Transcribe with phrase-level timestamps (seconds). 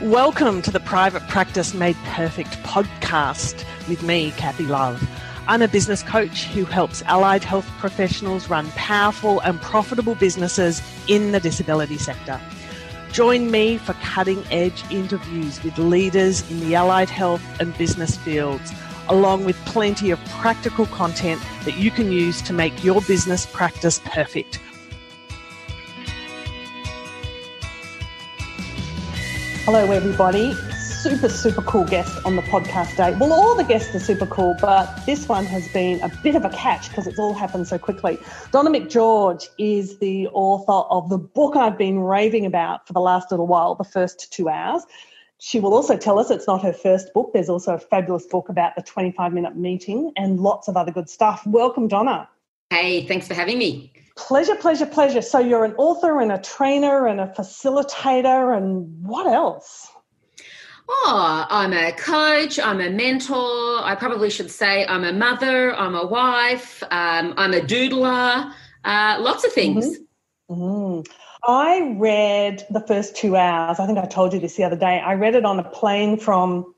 [0.00, 5.00] Welcome to the Private Practice Made Perfect podcast with me, Kathy Love.
[5.46, 11.32] I'm a business coach who helps allied health professionals run powerful and profitable businesses in
[11.32, 12.40] the disability sector.
[13.12, 18.72] Join me for cutting edge interviews with leaders in the allied health and business fields,
[19.08, 24.00] along with plenty of practical content that you can use to make your business practice
[24.04, 24.58] perfect.
[29.64, 30.54] Hello, everybody.
[30.80, 33.14] Super, super cool guest on the podcast today.
[33.14, 36.44] Well, all the guests are super cool, but this one has been a bit of
[36.44, 38.18] a catch because it's all happened so quickly.
[38.50, 43.30] Donna McGeorge is the author of the book I've been raving about for the last
[43.30, 44.82] little while, The First Two Hours.
[45.38, 47.30] She will also tell us it's not her first book.
[47.32, 51.08] There's also a fabulous book about the 25 minute meeting and lots of other good
[51.08, 51.46] stuff.
[51.46, 52.28] Welcome, Donna.
[52.70, 53.91] Hey, thanks for having me.
[54.16, 55.22] Pleasure, pleasure, pleasure.
[55.22, 59.88] So you're an author and a trainer and a facilitator, and what else?
[60.88, 63.80] Oh, I'm a coach, I'm a mentor.
[63.82, 68.52] I probably should say I'm a mother, I'm a wife, um, I'm a doodler,
[68.84, 69.98] uh, lots of things.
[70.50, 70.62] Mm-hmm.
[70.62, 71.06] Mm.
[71.44, 73.80] I read the first two hours.
[73.80, 75.00] I think I told you this the other day.
[75.00, 76.74] I read it on a plane from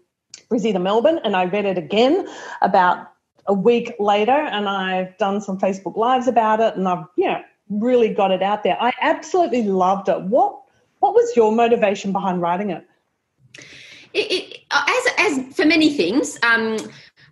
[0.49, 2.27] Brisbane to Melbourne, and I read it again
[2.63, 3.14] about
[3.47, 7.43] a week later and I've done some Facebook lives about it and I've, you know,
[7.69, 8.77] really got it out there.
[8.81, 10.21] I absolutely loved it.
[10.23, 10.61] What
[11.01, 12.87] what was your motivation behind writing it?
[14.15, 16.77] it, it as as for many things, um,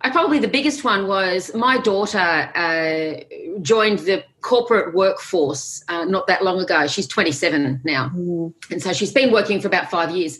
[0.01, 6.27] I probably the biggest one was my daughter uh, joined the corporate workforce uh, not
[6.27, 6.87] that long ago.
[6.87, 8.53] She's 27 now, mm.
[8.69, 10.39] and so she's been working for about five years.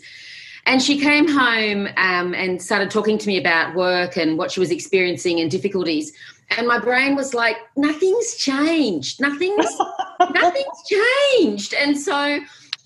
[0.66, 4.60] And she came home um, and started talking to me about work and what she
[4.60, 6.12] was experiencing and difficulties.
[6.56, 9.20] And my brain was like, nothing's changed.
[9.20, 9.66] Nothing's
[10.20, 11.74] nothing's changed.
[11.74, 12.38] And so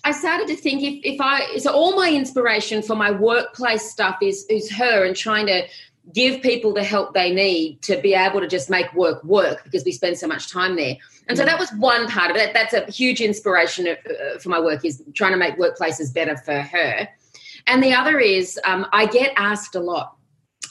[0.03, 4.17] I started to think if, if I so all my inspiration for my workplace stuff
[4.21, 5.63] is is her and trying to
[6.13, 9.83] give people the help they need to be able to just make work work because
[9.85, 10.95] we spend so much time there.
[11.27, 12.53] And so that was one part of it.
[12.53, 16.59] That's a huge inspiration uh, for my work is trying to make workplaces better for
[16.59, 17.07] her.
[17.69, 20.15] And the other is um, I get asked a lot.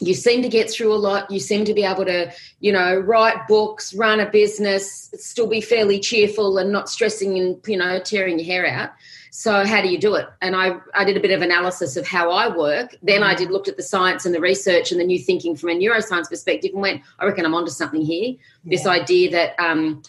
[0.00, 1.31] You seem to get through a lot.
[1.31, 5.60] You seem to be able to, you know, write books, run a business, still be
[5.60, 8.91] fairly cheerful and not stressing and, you know, tearing your hair out.
[9.31, 10.26] So how do you do it?
[10.42, 12.97] And I, I did a bit of analysis of how I work.
[13.03, 15.70] Then I did looked at the science and the research and the new thinking from
[15.70, 18.34] a neuroscience perspective and went, I reckon I'm onto something here.
[18.34, 18.76] Yeah.
[18.76, 20.03] This idea that um,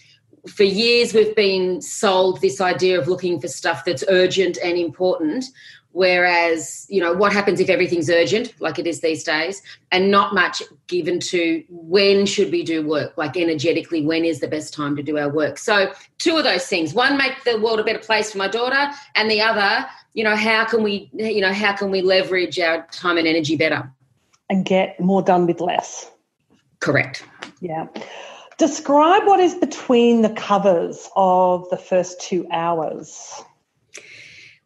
[0.48, 5.46] for years we've been sold this idea of looking for stuff that's urgent and important
[5.92, 9.62] Whereas, you know, what happens if everything's urgent, like it is these days,
[9.92, 14.48] and not much given to when should we do work, like energetically, when is the
[14.48, 15.58] best time to do our work?
[15.58, 18.92] So, two of those things one, make the world a better place for my daughter,
[19.16, 22.86] and the other, you know, how can we, you know, how can we leverage our
[22.92, 23.92] time and energy better?
[24.50, 26.12] And get more done with less.
[26.80, 27.24] Correct.
[27.62, 27.88] Yeah.
[28.58, 33.42] Describe what is between the covers of the first two hours.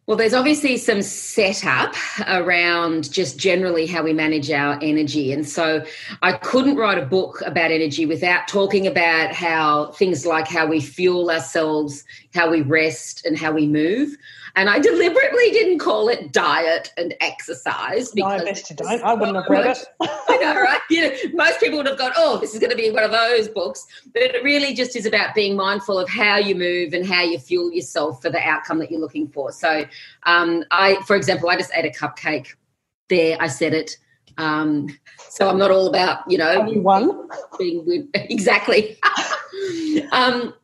[0.06, 1.94] Well, there's obviously some setup
[2.26, 5.32] around just generally how we manage our energy.
[5.32, 5.82] And so
[6.20, 10.82] I couldn't write a book about energy without talking about how things like how we
[10.82, 12.04] fuel ourselves,
[12.34, 14.14] how we rest, and how we move.
[14.56, 19.02] And I deliberately didn't call it diet and exercise because no, I best you don't.
[19.02, 19.84] I wouldn't have read it.
[20.00, 20.80] I know, right?
[20.90, 23.10] You know, most people would have gone, "Oh, this is going to be one of
[23.10, 27.04] those books," but it really just is about being mindful of how you move and
[27.04, 29.50] how you fuel yourself for the outcome that you're looking for.
[29.50, 29.84] So,
[30.22, 32.54] um, I, for example, I just ate a cupcake.
[33.08, 33.98] There, I said it.
[34.38, 34.88] Um,
[35.18, 37.28] so I'm not all about you know one
[37.58, 38.06] being weird.
[38.14, 38.98] exactly.
[40.12, 40.54] um,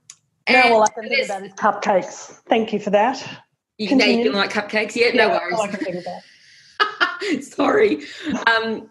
[0.48, 2.40] now all I can think about is cupcakes.
[2.48, 3.44] Thank you for that.
[3.80, 4.94] You know you can like cupcakes?
[4.94, 5.58] Yeah, yeah no worries.
[7.54, 8.02] Sorry.
[8.46, 8.90] Um,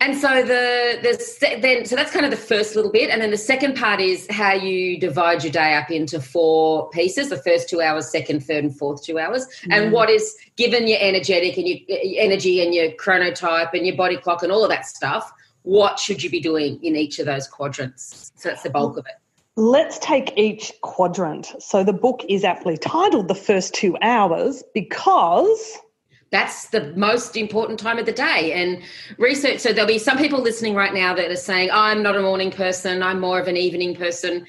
[0.00, 3.32] and so the the then so that's kind of the first little bit, and then
[3.32, 7.68] the second part is how you divide your day up into four pieces: the first
[7.68, 9.48] two hours, second, third, and fourth two hours.
[9.64, 9.76] Mm.
[9.76, 11.78] And what is given your energetic and your
[12.22, 15.32] energy and your chronotype and your body clock and all of that stuff.
[15.62, 18.32] What should you be doing in each of those quadrants?
[18.36, 19.12] So that's the bulk of it.
[19.56, 21.52] Let's take each quadrant.
[21.58, 25.78] So the book is aptly titled The First Two Hours because
[26.30, 28.82] that's the most important time of the day and
[29.18, 32.22] research so there'll be some people listening right now that are saying i'm not a
[32.22, 34.46] morning person i'm more of an evening person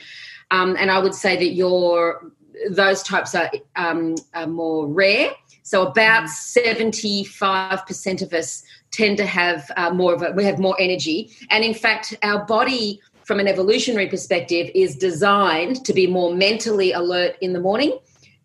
[0.51, 2.31] um, and i would say that your
[2.69, 5.31] those types are, um, are more rare
[5.63, 8.21] so about 75% mm.
[8.21, 11.73] of us tend to have uh, more of a we have more energy and in
[11.73, 17.53] fact our body from an evolutionary perspective is designed to be more mentally alert in
[17.53, 17.97] the morning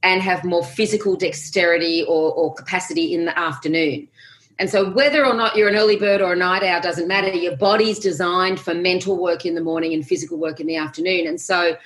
[0.04, 4.06] and have more physical dexterity or, or capacity in the afternoon.
[4.60, 7.34] And so, whether or not you're an early bird or a night owl doesn't matter.
[7.34, 11.26] Your body's designed for mental work in the morning and physical work in the afternoon.
[11.26, 11.76] And so,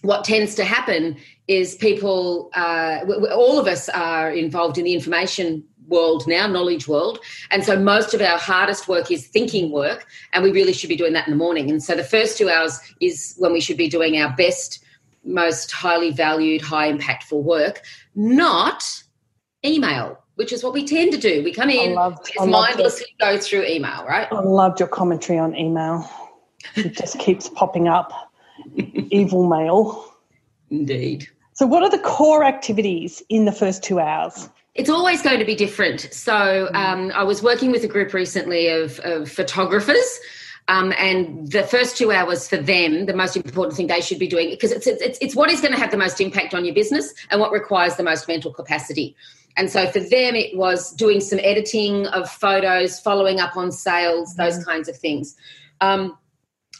[0.00, 1.16] what tends to happen
[1.46, 5.62] is people, uh, all of us are involved in the information
[5.92, 7.20] world now, knowledge world.
[7.52, 10.96] And so most of our hardest work is thinking work, and we really should be
[10.96, 11.70] doing that in the morning.
[11.70, 14.84] And so the first two hours is when we should be doing our best,
[15.24, 17.82] most highly valued, high impactful work,
[18.16, 18.82] not
[19.64, 20.18] email.
[20.36, 21.44] Which is what we tend to do.
[21.44, 24.26] We come in, loved, mindlessly go through email, right?
[24.32, 26.08] I loved your commentary on email.
[26.74, 28.12] It just keeps popping up.
[29.10, 30.14] Evil mail.
[30.70, 31.28] Indeed.
[31.52, 34.48] So, what are the core activities in the first two hours?
[34.74, 36.12] It's always going to be different.
[36.12, 40.18] So, um, I was working with a group recently of, of photographers.
[40.68, 44.28] Um, and the first two hours for them, the most important thing they should be
[44.28, 46.74] doing, because it's, it's, it's what is going to have the most impact on your
[46.74, 49.16] business and what requires the most mental capacity.
[49.56, 54.34] And so for them, it was doing some editing of photos, following up on sales,
[54.36, 54.70] those mm-hmm.
[54.70, 55.36] kinds of things.
[55.80, 56.16] Um,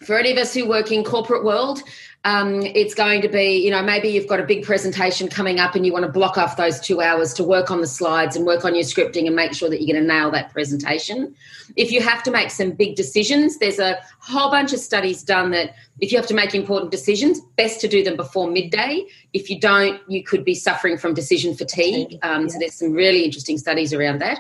[0.05, 1.83] for any of us who work in corporate world,
[2.25, 5.75] um, it's going to be, you know, maybe you've got a big presentation coming up
[5.75, 8.47] and you want to block off those two hours to work on the slides and
[8.47, 11.35] work on your scripting and make sure that you're going to nail that presentation.
[11.75, 15.51] If you have to make some big decisions, there's a whole bunch of studies done
[15.51, 19.05] that if you have to make important decisions, best to do them before midday.
[19.33, 22.21] If you don't, you could be suffering from decision fatigue.
[22.23, 24.39] Um, So there's some really interesting studies around that.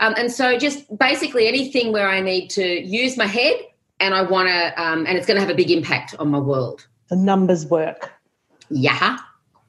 [0.00, 3.54] Um, and so just basically anything where I need to use my head
[4.00, 6.38] and I want to, um, and it's going to have a big impact on my
[6.38, 8.12] world the numbers work.
[8.70, 9.18] Yeah.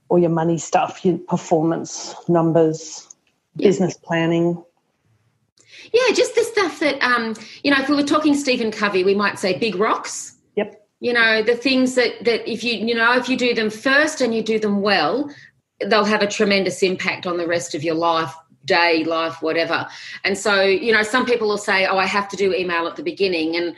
[0.10, 3.16] All your money stuff, your performance numbers,
[3.56, 4.64] business planning.
[5.94, 9.16] Yeah, just the stuff that um, you know, if we were talking Stephen Covey, we
[9.16, 10.36] might say big rocks.
[10.56, 10.86] Yep.
[11.00, 14.22] You know, the things that that if you you know, if you do them first
[14.22, 15.30] and you do them well,
[15.86, 18.34] they'll have a tremendous impact on the rest of your life
[18.66, 19.88] day life whatever
[20.26, 22.98] and so you know some people will say oh i have to do email at
[22.98, 23.74] the beginning and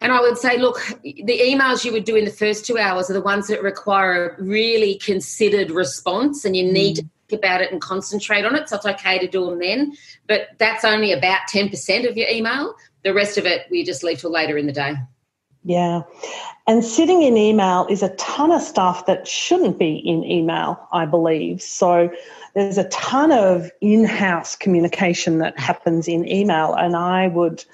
[0.00, 3.08] and I would say, look, the emails you would do in the first two hours
[3.10, 7.00] are the ones that require a really considered response, and you need mm.
[7.00, 8.68] to think about it and concentrate on it.
[8.68, 9.96] So it's okay to do them then,
[10.26, 12.74] but that's only about 10% of your email.
[13.04, 14.96] The rest of it, we just leave till later in the day.
[15.64, 16.02] Yeah.
[16.68, 21.06] And sitting in email is a ton of stuff that shouldn't be in email, I
[21.06, 21.60] believe.
[21.60, 22.08] So
[22.54, 27.64] there's a ton of in house communication that happens in email, and I would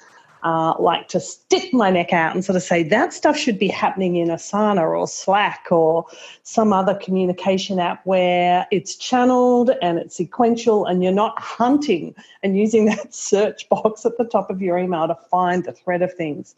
[0.43, 3.67] uh, like to stick my neck out and sort of say that stuff should be
[3.67, 6.05] happening in Asana or Slack or
[6.43, 12.13] some other communication app where it's channeled and it's sequential and you're not hunting
[12.43, 16.01] and using that search box at the top of your email to find the thread
[16.01, 16.55] of things.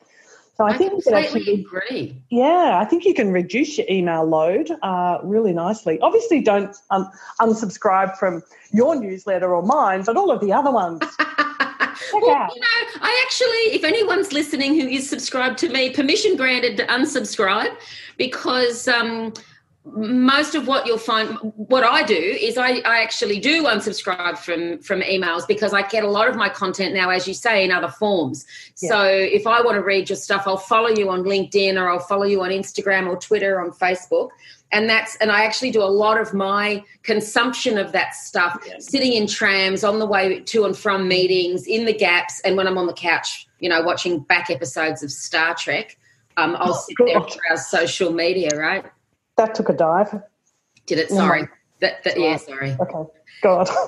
[0.58, 2.22] So I, I think completely actually, agree.
[2.30, 6.00] Yeah, I think you can reduce your email load uh, really nicely.
[6.00, 7.12] Obviously, don't un-
[7.42, 8.42] unsubscribe from
[8.72, 11.02] your newsletter or mine, but all of the other ones.
[12.14, 16.78] well, you know, I actually, if anyone's listening who is subscribed to me, permission granted
[16.78, 17.76] to unsubscribe
[18.18, 19.34] because um,
[19.86, 24.80] most of what you'll find what i do is I, I, actually do unsubscribe from
[24.80, 27.72] from emails because i get a lot of my content now as you say in
[27.72, 28.46] other forms.
[28.82, 28.90] Yeah.
[28.90, 32.00] so if i want to read your stuff i'll follow you on linkedin or i'll
[32.00, 34.30] follow you on instagram or twitter or on facebook
[34.72, 38.76] and that's and i actually do a lot of my consumption of that stuff yeah.
[38.80, 42.42] sitting in trams on the way to and from meetings in the gaps.
[42.42, 45.98] And when i'm on the couch you know watching back episodes of star trek
[46.38, 48.86] um, i'll oh, sit there and browse social media right?
[49.38, 50.22] That took a dive.
[50.86, 51.10] Did it?
[51.10, 51.44] Sorry.
[51.44, 51.48] Oh
[51.82, 52.76] that, that yeah sorry.
[52.80, 53.12] Okay.
[53.42, 53.70] God.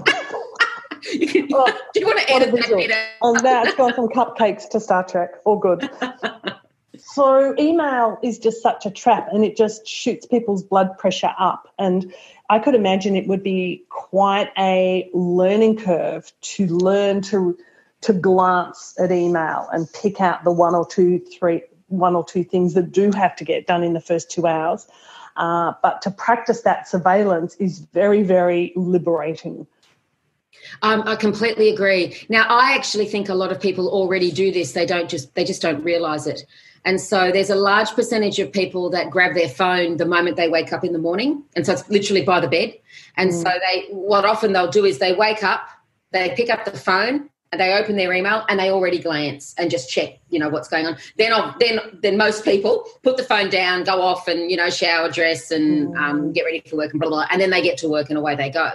[1.11, 2.91] You oh, do you want to edit that bit
[3.21, 5.35] on that it's gone from cupcakes to star trek.
[5.45, 5.89] All good
[6.99, 11.67] So email is just such a trap and it just shoots people's blood pressure up.
[11.77, 12.13] And
[12.49, 17.57] I could imagine it would be quite a learning curve to learn to
[18.01, 22.43] to glance at email and pick out the one or two, three, one or two
[22.43, 24.87] things that do have to get done in the first two hours.
[25.35, 29.65] Uh, but to practice that surveillance is very, very liberating.
[30.81, 32.17] Um, I completely agree.
[32.29, 34.73] Now, I actually think a lot of people already do this.
[34.73, 36.45] They don't just they just don't realize it.
[36.85, 40.49] And so there's a large percentage of people that grab their phone the moment they
[40.49, 41.43] wake up in the morning.
[41.55, 42.73] And so it's literally by the bed.
[43.15, 43.43] And mm.
[43.43, 45.67] so they, what often they'll do is they wake up,
[46.11, 49.71] they pick up the phone, and they open their email and they already glance and
[49.71, 50.97] just check, you know, what's going on.
[51.17, 54.69] Then, I'll, then, then most people put the phone down, go off, and you know,
[54.69, 55.97] shower, dress, and mm.
[55.97, 58.09] um, get ready for work, and blah, blah blah, and then they get to work
[58.09, 58.71] and away they go.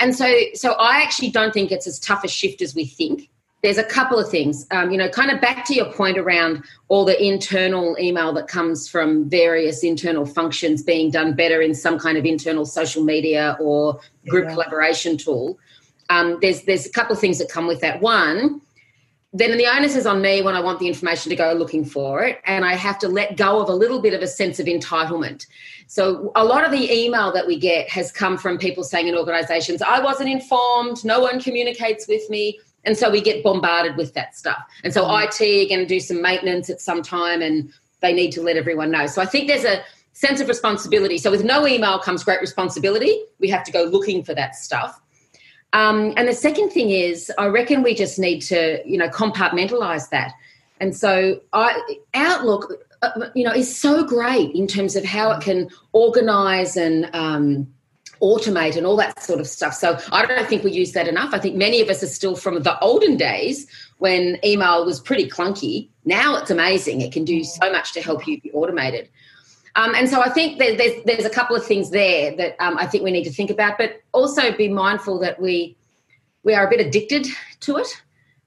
[0.00, 3.28] And so, so I actually don't think it's as tough a shift as we think
[3.62, 4.66] there's a couple of things.
[4.70, 8.46] Um, you know, kind of back to your point around all the internal email that
[8.46, 13.56] comes from various internal functions being done better in some kind of internal social media
[13.60, 14.52] or group yeah.
[14.52, 15.58] collaboration tool.
[16.08, 18.00] Um, there's there's a couple of things that come with that.
[18.00, 18.60] One,
[19.32, 22.22] then the onus is on me when I want the information to go looking for
[22.22, 24.66] it, and I have to let go of a little bit of a sense of
[24.66, 25.46] entitlement.
[25.86, 29.14] So, a lot of the email that we get has come from people saying in
[29.14, 32.58] organizations, I wasn't informed, no one communicates with me.
[32.84, 34.58] And so we get bombarded with that stuff.
[34.84, 35.24] And so mm.
[35.24, 38.56] IT are going to do some maintenance at some time and they need to let
[38.56, 39.06] everyone know.
[39.06, 39.82] So I think there's a
[40.12, 41.18] sense of responsibility.
[41.18, 43.20] So with no email comes great responsibility.
[43.38, 45.00] We have to go looking for that stuff.
[45.72, 50.08] Um, and the second thing is, I reckon we just need to, you know, compartmentalize
[50.10, 50.32] that.
[50.80, 51.80] And so, I,
[52.14, 57.10] Outlook, uh, you know, is so great in terms of how it can organize and
[57.12, 57.72] um,
[58.20, 59.74] automate and all that sort of stuff.
[59.74, 61.32] So I don't think we use that enough.
[61.32, 63.66] I think many of us are still from the olden days
[63.98, 65.88] when email was pretty clunky.
[66.04, 67.00] Now it's amazing.
[67.00, 69.08] It can do so much to help you be automated.
[69.76, 72.86] Um, and so I think there's, there's a couple of things there that um, I
[72.86, 75.76] think we need to think about, but also be mindful that we
[76.44, 77.26] we are a bit addicted
[77.60, 77.88] to it.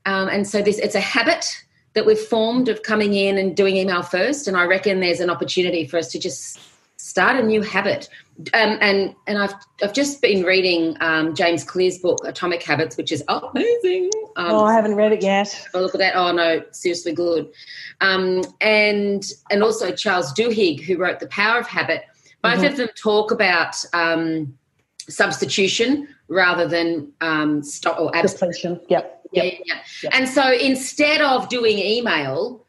[0.06, 1.46] Um, and so this it's a habit
[1.94, 4.48] that we've formed of coming in and doing email first.
[4.48, 6.60] And I reckon there's an opportunity for us to just
[6.98, 8.10] start a new habit.
[8.54, 13.12] Um, and and I've I've just been reading um, James Clear's book Atomic Habits, which
[13.12, 14.10] is amazing.
[14.36, 15.68] Um, oh, I haven't read it yet.
[15.74, 16.16] Oh, look at that!
[16.16, 17.52] Oh no, seriously good.
[18.00, 22.04] Um, and and also Charles Duhigg, who wrote The Power of Habit.
[22.42, 22.66] Both mm-hmm.
[22.66, 24.58] of them talk about um,
[25.10, 28.80] substitution rather than um, stop or abstention.
[28.90, 29.22] Yep.
[29.34, 29.44] Yep.
[29.44, 29.82] Yeah, yeah.
[30.04, 30.14] Yep.
[30.14, 32.66] And so instead of doing email,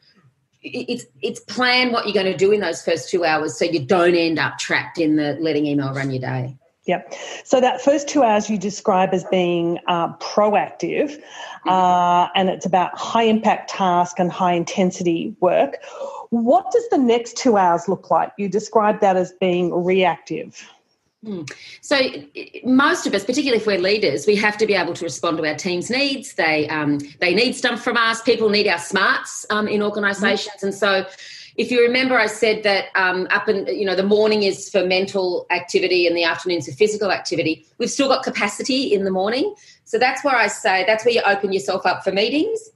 [0.62, 3.84] it's it's plan what you're going to do in those first two hours so you
[3.84, 7.14] don't end up trapped in the letting email run your day Yep.
[7.44, 11.68] So that first two hours you describe as being uh, proactive, mm-hmm.
[11.68, 15.78] uh, and it's about high impact task and high intensity work.
[16.30, 18.32] What does the next two hours look like?
[18.36, 20.68] You describe that as being reactive.
[21.24, 21.42] Hmm.
[21.80, 21.98] So
[22.64, 25.46] most of us, particularly if we're leaders, we have to be able to respond to
[25.46, 26.34] our team's needs.
[26.34, 28.22] They um, they need stuff from us.
[28.22, 30.66] People need our smarts um, in organisations, mm-hmm.
[30.66, 31.06] and so
[31.56, 34.84] if you remember, I said that um, up and you know the morning is for
[34.84, 37.66] mental activity and the afternoon's for physical activity.
[37.78, 41.22] We've still got capacity in the morning, so that's where I say that's where you
[41.24, 42.68] open yourself up for meetings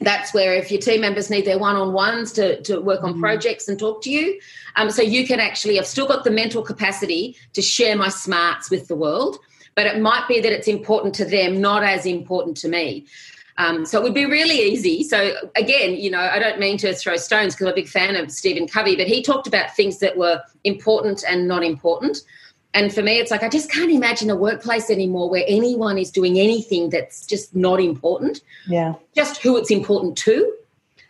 [0.00, 3.20] that's where if your team members need their one-on-ones to, to work on mm-hmm.
[3.20, 4.40] projects and talk to you
[4.76, 8.70] um, so you can actually i've still got the mental capacity to share my smarts
[8.70, 9.38] with the world
[9.74, 13.06] but it might be that it's important to them not as important to me.
[13.56, 15.04] Um, so it would be really easy.
[15.04, 18.16] So again you know i don't mean to throw stones because i'm a big fan
[18.16, 22.22] of stephen covey but he talked about things that were important and not important
[22.74, 26.10] and for me, it's like I just can't imagine a workplace anymore where anyone is
[26.10, 28.40] doing anything that's just not important.
[28.66, 28.94] Yeah.
[29.14, 30.52] Just who it's important to.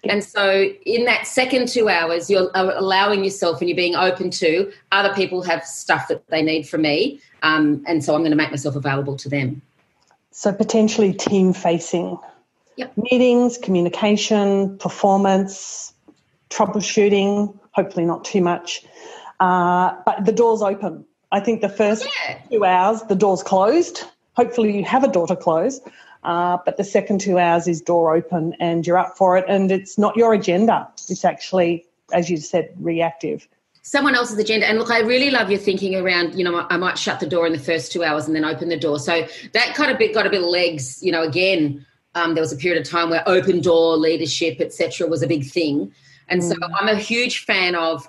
[0.04, 4.70] And so, in that second two hours, you're allowing yourself and you're being open to
[4.92, 7.20] other people have stuff that they need from me.
[7.42, 9.62] Um, and so, I'm going to make myself available to them.
[10.30, 12.18] So, potentially team facing
[12.76, 12.92] yep.
[12.98, 15.94] meetings, communication, performance,
[16.50, 18.84] troubleshooting, hopefully not too much.
[19.40, 22.38] Uh, but the door's open I think the first yeah.
[22.48, 24.04] two hours, the door's closed.
[24.36, 25.80] Hopefully, you have a door to close.
[26.22, 29.44] Uh, but the second two hours is door open and you're up for it.
[29.48, 33.48] And it's not your agenda, it's actually, as you said, reactive.
[33.82, 34.66] Someone else's agenda.
[34.66, 37.46] And look, I really love your thinking around, you know, I might shut the door
[37.48, 39.00] in the first two hours and then open the door.
[39.00, 41.84] So that kind of bit got a bit of legs, you know, again.
[42.14, 45.44] Um, there was a period of time where open door leadership, etc., was a big
[45.44, 45.92] thing,
[46.28, 46.70] and so mm.
[46.78, 48.08] I'm a huge fan of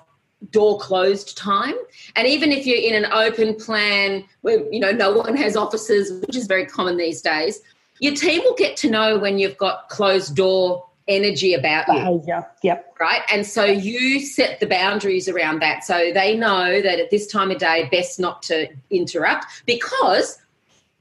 [0.50, 1.74] door closed time.
[2.14, 6.20] And even if you're in an open plan where you know no one has offices
[6.20, 7.60] which is very common these days
[8.00, 12.22] your team will get to know when you've got closed door energy about you.
[12.26, 12.94] Yeah yep.
[12.98, 13.22] Right?
[13.32, 17.50] And so you set the boundaries around that so they know that at this time
[17.50, 20.38] of day best not to interrupt because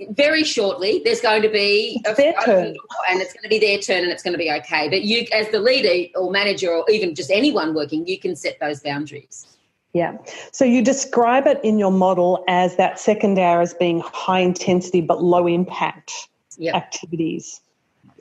[0.09, 2.75] very shortly there's going to be a their turn
[3.09, 5.25] and it's going to be their turn and it's going to be okay but you
[5.31, 9.57] as the leader or manager or even just anyone working you can set those boundaries
[9.93, 10.17] yeah
[10.51, 14.99] so you describe it in your model as that second hour as being high intensity
[14.99, 16.75] but low impact yep.
[16.75, 17.61] activities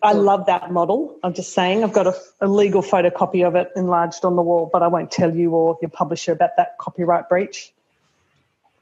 [0.03, 1.19] I love that model.
[1.23, 4.69] I'm just saying, I've got a, a, legal photocopy of it enlarged on the wall,
[4.71, 7.73] but I won't tell you or your publisher about that copyright breach.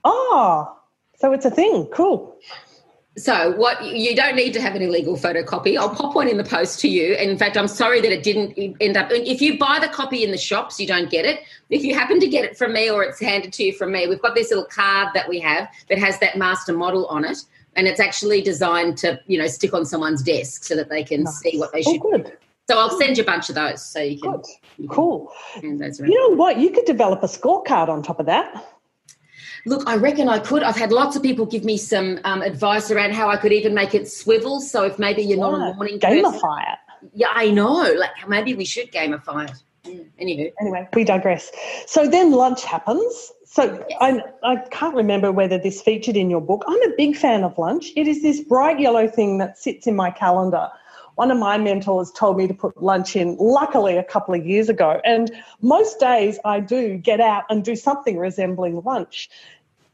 [0.03, 0.77] Oh,
[1.19, 1.87] so it's a thing.
[1.95, 2.37] Cool.
[3.19, 5.77] So what you don't need to have an illegal photocopy.
[5.77, 7.13] I'll pop one in the post to you.
[7.15, 9.09] And in fact, I'm sorry that it didn't end up.
[9.11, 11.41] If you buy the copy in the shops, you don't get it.
[11.69, 14.07] If you happen to get it from me or it's handed to you from me,
[14.07, 17.39] we've got this little card that we have that has that master model on it,
[17.77, 21.25] and it's actually designed to you know stick on someone's desk so that they can
[21.25, 21.39] nice.
[21.41, 22.01] see what they should.
[22.03, 22.39] Oh, good.
[22.71, 24.41] So I'll send you a bunch of those so you can.
[24.79, 25.33] You can cool.
[25.63, 26.59] You know what?
[26.59, 28.72] You could develop a scorecard on top of that.
[29.65, 30.63] Look, I reckon I could.
[30.63, 33.75] I've had lots of people give me some um, advice around how I could even
[33.75, 34.61] make it swivel.
[34.61, 36.51] So if maybe you're not a morning gamify person,
[37.03, 37.11] it.
[37.15, 37.95] Yeah, I know.
[37.97, 39.57] Like maybe we should gamify it.
[39.85, 40.07] Mm.
[40.19, 41.51] Anyway, anyway, we digress.
[41.87, 43.33] So then lunch happens.
[43.45, 43.99] So yes.
[44.01, 46.65] I, I can't remember whether this featured in your book.
[46.67, 47.91] I'm a big fan of lunch.
[47.97, 50.71] It is this bright yellow thing that sits in my calendar
[51.15, 54.69] one of my mentors told me to put lunch in, luckily, a couple of years
[54.69, 55.01] ago.
[55.05, 59.29] And most days I do get out and do something resembling lunch.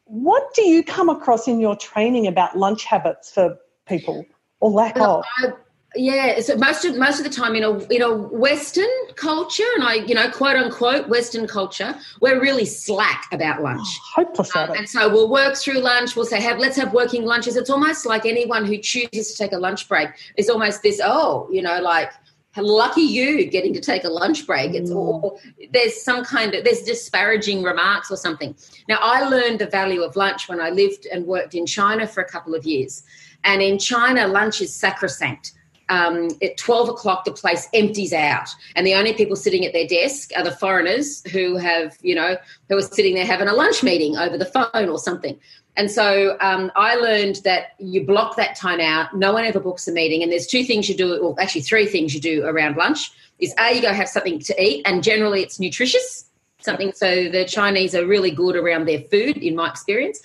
[0.05, 4.25] What do you come across in your training about lunch habits for people
[4.61, 5.25] or lack well, of?
[5.39, 5.53] I,
[5.99, 9.85] yeah, so most of most of the time in a in a Western culture, and
[9.85, 13.87] I you know quote unquote Western culture, we're really slack about lunch.
[14.17, 16.17] Oh, um, And so we'll work through lunch.
[16.17, 19.53] We'll say, "Have let's have working lunches." It's almost like anyone who chooses to take
[19.53, 21.01] a lunch break is almost this.
[21.03, 22.13] Oh, you know, like
[22.57, 24.75] lucky you getting to take a lunch break.
[24.75, 24.97] It's mm.
[24.97, 25.41] all
[25.73, 28.55] there's some kind of there's disparaging remarks or something.
[28.89, 32.21] Now I learned the value of lunch when I lived and worked in China for
[32.21, 33.03] a couple of years,
[33.45, 35.53] and in China lunch is sacrosanct
[35.89, 38.49] um, at 12 o'clock, the place empties out.
[38.77, 42.37] And the only people sitting at their desk are the foreigners who have, you know,
[42.69, 45.39] who are sitting there having a lunch meeting over the phone or something.
[45.77, 49.17] And so um, I learned that you block that time out.
[49.17, 50.23] No one ever books a meeting.
[50.23, 53.55] And there's two things you do, or actually three things you do around lunch is
[53.59, 56.25] A, you go have something to eat, and generally it's nutritious.
[56.61, 60.21] Something so the Chinese are really good around their food, in my experience.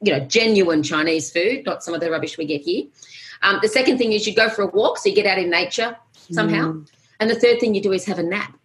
[0.00, 2.84] You know, genuine Chinese food, not some of the rubbish we get here.
[3.42, 5.50] Um, the second thing is you go for a walk, so you get out in
[5.50, 5.96] nature
[6.30, 6.72] somehow.
[6.72, 6.88] Mm.
[7.20, 8.56] And the third thing you do is have a nap.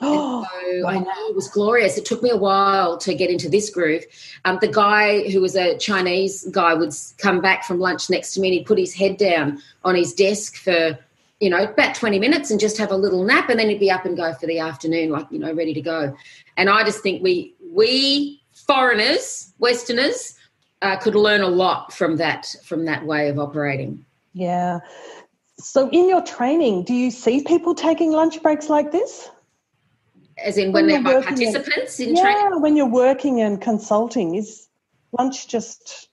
[0.00, 0.90] Oh, so wow.
[0.90, 1.96] I know it was glorious.
[1.96, 4.04] It took me a while to get into this groove.
[4.44, 8.40] Um, the guy who was a Chinese guy would come back from lunch next to
[8.40, 10.98] me and he'd put his head down on his desk for,
[11.38, 13.90] you know, about 20 minutes and just have a little nap and then he'd be
[13.90, 16.14] up and go for the afternoon, like, you know, ready to go.
[16.56, 20.34] And I just think we, we foreigners, Westerners,
[20.82, 24.04] uh, could learn a lot from that, from that way of operating.
[24.34, 24.80] Yeah.
[25.58, 29.30] So, in your training, do you see people taking lunch breaks like this?
[30.36, 32.60] As in when, when they're participants in, in yeah, training?
[32.60, 34.68] when you're working and consulting, is
[35.16, 36.08] lunch just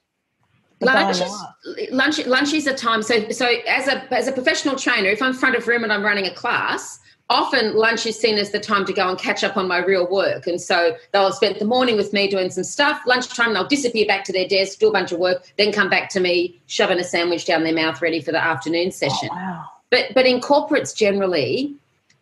[0.82, 5.10] lunch is, lunch lunch is a time so so as a as a professional trainer
[5.10, 7.00] if i'm front of room and i'm running a class
[7.32, 10.06] often lunch is seen as the time to go and catch up on my real
[10.08, 10.48] work.
[10.48, 13.02] And so they'll have spent the morning with me doing some stuff.
[13.08, 16.10] Lunchtime, they'll disappear back to their desk, do a bunch of work, then come back
[16.10, 19.30] to me, shoving a sandwich down their mouth ready for the afternoon session.
[19.32, 19.66] Oh, wow.
[19.90, 21.74] But but in corporates generally,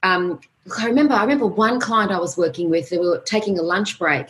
[0.03, 0.39] um,
[0.77, 3.97] I remember I remember one client I was working with, they were taking a lunch
[3.97, 4.27] break.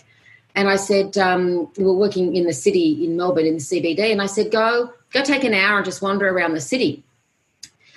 [0.60, 4.12] And I said, um, we were working in the city in Melbourne in the CBD,
[4.12, 7.02] and I said, go, go take an hour and just wander around the city.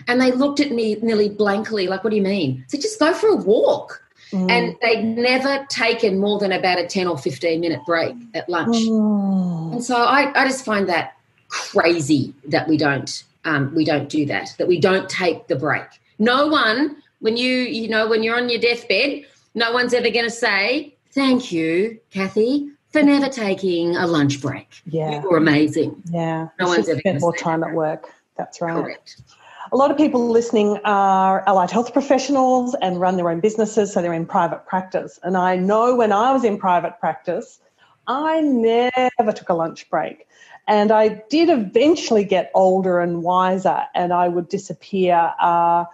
[0.07, 2.65] And they looked at me nearly blankly, like, what do you mean?
[2.69, 4.01] So just go for a walk.
[4.31, 4.49] Mm.
[4.49, 8.77] And they'd never taken more than about a 10 or 15 minute break at lunch.
[8.77, 9.73] Mm.
[9.73, 11.17] And so I, I just find that
[11.49, 15.83] crazy that we don't um, we don't do that, that we don't take the break.
[16.21, 19.25] No one, when you, you know, when you're on your deathbed,
[19.57, 24.69] no one's ever going to say, thank you, Kathy, for never taking a lunch break.
[24.87, 25.23] Yeah.
[25.23, 26.03] You're amazing.
[26.11, 26.49] Yeah.
[26.59, 28.11] No one's ever spent more time at work.
[28.37, 28.75] That's right.
[28.75, 29.23] Correct.
[29.71, 34.03] A lot of people listening are allied health professionals and run their own businesses, so
[34.03, 35.19] they're in private practice.
[35.23, 37.59] And I know when I was in private practice,
[38.07, 40.27] I never took a lunch break.
[40.69, 45.87] And I did eventually get older and wiser, and I would disappear uh,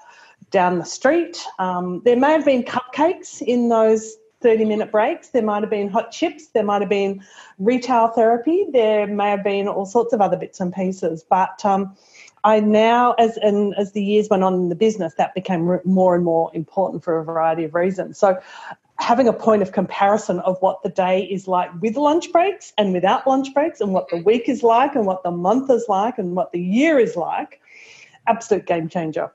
[0.50, 1.44] down the street.
[1.58, 5.28] Um, there may have been cupcakes in those 30 minute breaks.
[5.28, 6.48] There might have been hot chips.
[6.48, 7.22] There might have been
[7.58, 8.66] retail therapy.
[8.72, 11.24] There may have been all sorts of other bits and pieces.
[11.28, 11.96] But um,
[12.44, 16.14] I now, as and as the years went on in the business, that became more
[16.14, 18.18] and more important for a variety of reasons.
[18.18, 18.38] So,
[19.00, 22.92] having a point of comparison of what the day is like with lunch breaks and
[22.92, 26.18] without lunch breaks, and what the week is like, and what the month is like,
[26.18, 27.60] and what the year is like,
[28.28, 29.32] absolute game changer.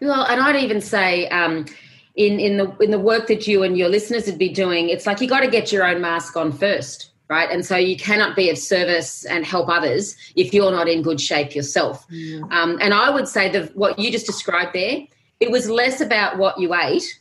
[0.00, 1.28] Well, and I'd even say.
[1.28, 1.66] Um,
[2.14, 5.06] in, in the in the work that you and your listeners would be doing, it's
[5.06, 7.50] like you got to get your own mask on first right?
[7.50, 11.20] And so you cannot be of service and help others if you're not in good
[11.20, 12.06] shape yourself.
[12.08, 12.52] Mm.
[12.52, 15.06] Um, and I would say that what you just described there,
[15.40, 17.20] it was less about what you ate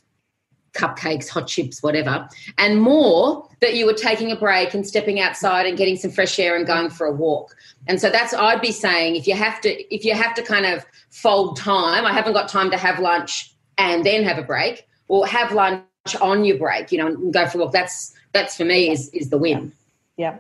[0.74, 2.28] cupcakes, hot chips, whatever,
[2.58, 6.40] and more that you were taking a break and stepping outside and getting some fresh
[6.40, 7.56] air and going for a walk.
[7.88, 10.66] And so that's I'd be saying if you have to if you have to kind
[10.66, 14.88] of fold time, I haven't got time to have lunch and then have a break,
[15.08, 15.84] or have lunch
[16.22, 17.74] on your break, you know, and go for a walk.
[17.74, 19.74] That's that's for me is is the win.
[20.18, 20.38] Yeah.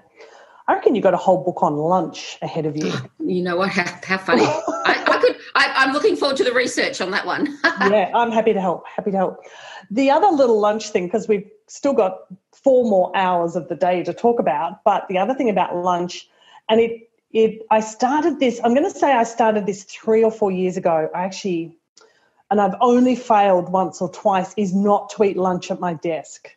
[0.67, 2.93] I reckon you've got a whole book on lunch ahead of you.
[3.26, 3.69] You know what?
[3.72, 4.43] How, how funny!
[4.46, 5.38] I, I, could.
[5.56, 7.58] I, am looking forward to the research on that one.
[7.63, 8.86] yeah, I'm happy to help.
[8.86, 9.38] Happy to help.
[9.89, 12.17] The other little lunch thing, because we've still got
[12.52, 16.28] four more hours of the day to talk about, but the other thing about lunch,
[16.67, 18.60] and it, it, I started this.
[18.62, 21.10] I'm going to say I started this three or four years ago.
[21.15, 21.78] I actually,
[22.54, 26.56] and I've only failed once or twice, is not to eat lunch at my desk.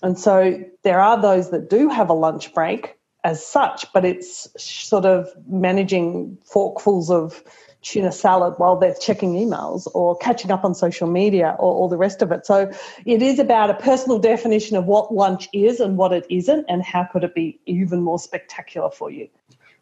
[0.00, 4.46] And so there are those that do have a lunch break as such, but it's
[4.56, 7.42] sort of managing forkfuls of
[7.82, 11.96] tuna salad while they're checking emails or catching up on social media or all the
[11.96, 12.46] rest of it.
[12.46, 12.70] So
[13.04, 16.84] it is about a personal definition of what lunch is and what it isn't, and
[16.84, 19.28] how could it be even more spectacular for you.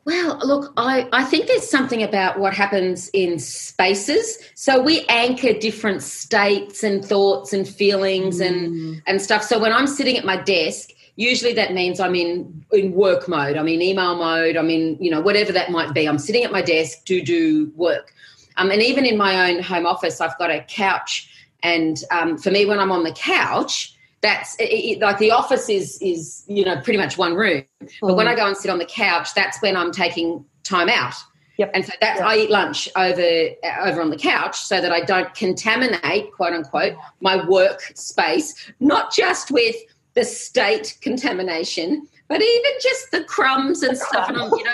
[0.05, 4.39] Well, look, I, I think there's something about what happens in spaces.
[4.55, 8.47] So we anchor different states and thoughts and feelings mm.
[8.47, 9.43] and, and stuff.
[9.43, 13.57] So when I'm sitting at my desk, usually that means I'm in, in work mode,
[13.57, 16.07] I'm in email mode, I'm in, you know, whatever that might be.
[16.07, 18.13] I'm sitting at my desk to do work.
[18.57, 21.31] Um, and even in my own home office, I've got a couch.
[21.63, 23.94] And um, for me, when I'm on the couch,
[24.25, 27.91] that's it, it, like the office is is you know pretty much one room but
[28.01, 28.17] mm.
[28.17, 31.15] when i go and sit on the couch that's when i'm taking time out
[31.59, 31.71] yep.
[31.75, 32.29] and so that's yep.
[32.29, 33.51] i eat lunch over
[33.83, 39.13] over on the couch so that i don't contaminate quote unquote my work space not
[39.13, 39.77] just with
[40.15, 44.73] the state contamination but even just the crumbs and stuff and I'm, you know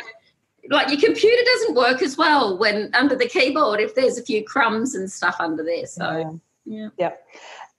[0.68, 4.44] like your computer doesn't work as well when under the keyboard if there's a few
[4.44, 7.12] crumbs and stuff under there so yeah, yeah.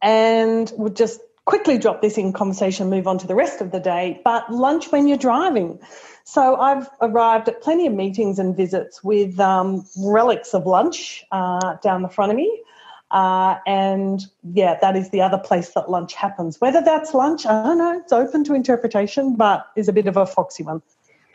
[0.01, 3.80] and we'll just quickly drop this in conversation, move on to the rest of the
[3.80, 5.80] day, but lunch when you're driving.
[6.23, 11.75] So I've arrived at plenty of meetings and visits with um, relics of lunch uh,
[11.84, 12.63] down the front of me.
[13.10, 16.62] Uh, and yeah, that is the other place that lunch happens.
[16.62, 20.15] Whether that's lunch, I don't know, it's open to interpretation, but is a bit of
[20.15, 20.82] a foxy one.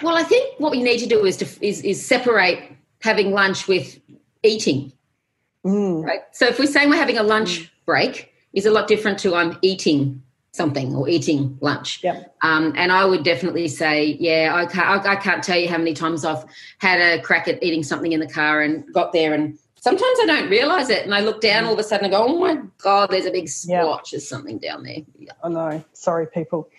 [0.03, 2.63] Well, I think what we need to do is to is, is separate
[3.03, 3.99] having lunch with
[4.43, 4.93] eating.
[5.65, 6.05] Mm.
[6.05, 6.21] Right.
[6.33, 7.71] So if we're saying we're having a lunch mm.
[7.85, 12.01] break, is a lot different to I'm eating something or eating lunch.
[12.03, 12.25] Yeah.
[12.43, 15.93] Um, and I would definitely say, yeah, I can't, I can't tell you how many
[15.93, 16.45] times I've
[16.79, 20.27] had a crack at eating something in the car and got there and sometimes I
[20.27, 22.59] don't realize it and I look down all of a sudden and go, oh my
[22.79, 25.01] God, there's a big splotch of something down there.
[25.19, 25.33] Yeah.
[25.45, 25.85] I know.
[25.93, 26.71] Sorry, people.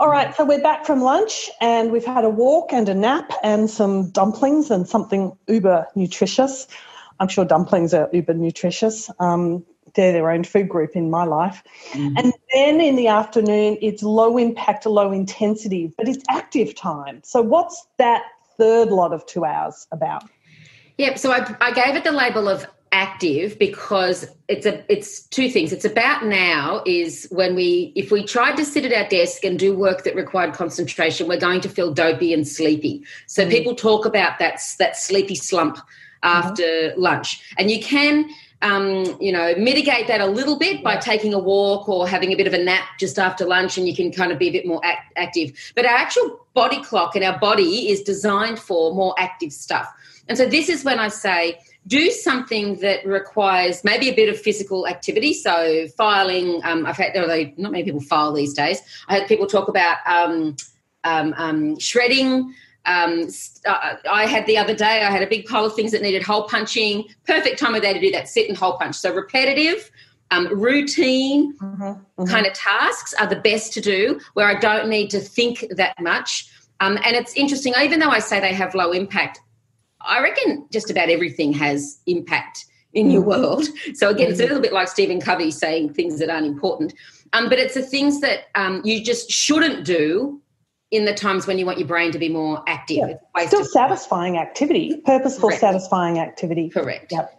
[0.00, 3.32] All right, so we're back from lunch and we've had a walk and a nap
[3.42, 6.66] and some dumplings and something uber nutritious.
[7.20, 9.10] I'm sure dumplings are uber nutritious.
[9.20, 9.64] Um,
[9.96, 11.62] they're their own food group in my life.
[11.90, 12.16] Mm-hmm.
[12.18, 17.20] And then in the afternoon, it's low impact, low intensity, but it's active time.
[17.24, 18.22] So, what's that
[18.56, 20.24] third lot of two hours about?
[20.98, 21.18] Yep.
[21.18, 25.72] So I, I gave it the label of active because it's a it's two things
[25.72, 29.58] it's about now is when we if we tried to sit at our desk and
[29.58, 33.74] do work that required concentration we're going to feel dopey and sleepy so mm people
[33.74, 35.78] talk about that that sleepy slump
[36.22, 37.00] after mm-hmm.
[37.00, 38.28] lunch and you can
[38.62, 42.36] um, you know, mitigate that a little bit by taking a walk or having a
[42.36, 44.66] bit of a nap just after lunch, and you can kind of be a bit
[44.66, 45.52] more act- active.
[45.74, 49.92] But our actual body clock and our body is designed for more active stuff.
[50.28, 54.40] And so this is when I say, do something that requires maybe a bit of
[54.40, 55.32] physical activity.
[55.32, 58.80] So filing, um, I've had although not many people file these days.
[59.08, 60.56] I had people talk about um,
[61.04, 62.52] um, um shredding.
[62.86, 63.28] Um,
[63.66, 66.22] uh, I had the other day, I had a big pile of things that needed
[66.22, 67.04] hole punching.
[67.26, 68.94] Perfect time of day to do that sit and hole punch.
[68.96, 69.90] So repetitive,
[70.30, 72.24] um, routine mm-hmm, mm-hmm.
[72.24, 75.94] kind of tasks are the best to do where I don't need to think that
[76.00, 76.50] much.
[76.80, 79.40] Um, and it's interesting, even though I say they have low impact,
[80.00, 83.26] I reckon just about everything has impact in your mm.
[83.26, 83.66] world.
[83.94, 84.48] So again, it's a mm.
[84.48, 86.94] little bit like Stephen Covey saying things that aren't important.
[87.32, 90.40] Um, but it's the things that um, you just shouldn't do
[90.90, 93.18] in the times when you want your brain to be more active.
[93.36, 93.46] Yeah.
[93.46, 95.60] Still satisfying activity, purposeful, Correct.
[95.60, 96.68] satisfying activity.
[96.70, 97.12] Correct.
[97.12, 97.32] Yep.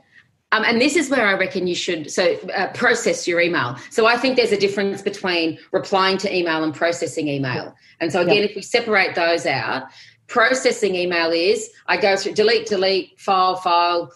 [0.54, 3.78] Um, and this is where I reckon you should so uh, process your email.
[3.90, 7.76] So I think there's a difference between replying to email and processing email.
[8.00, 8.52] And so again, yep.
[8.52, 9.84] if we separate those out,
[10.28, 14.12] processing email is I go through delete, delete, file, file,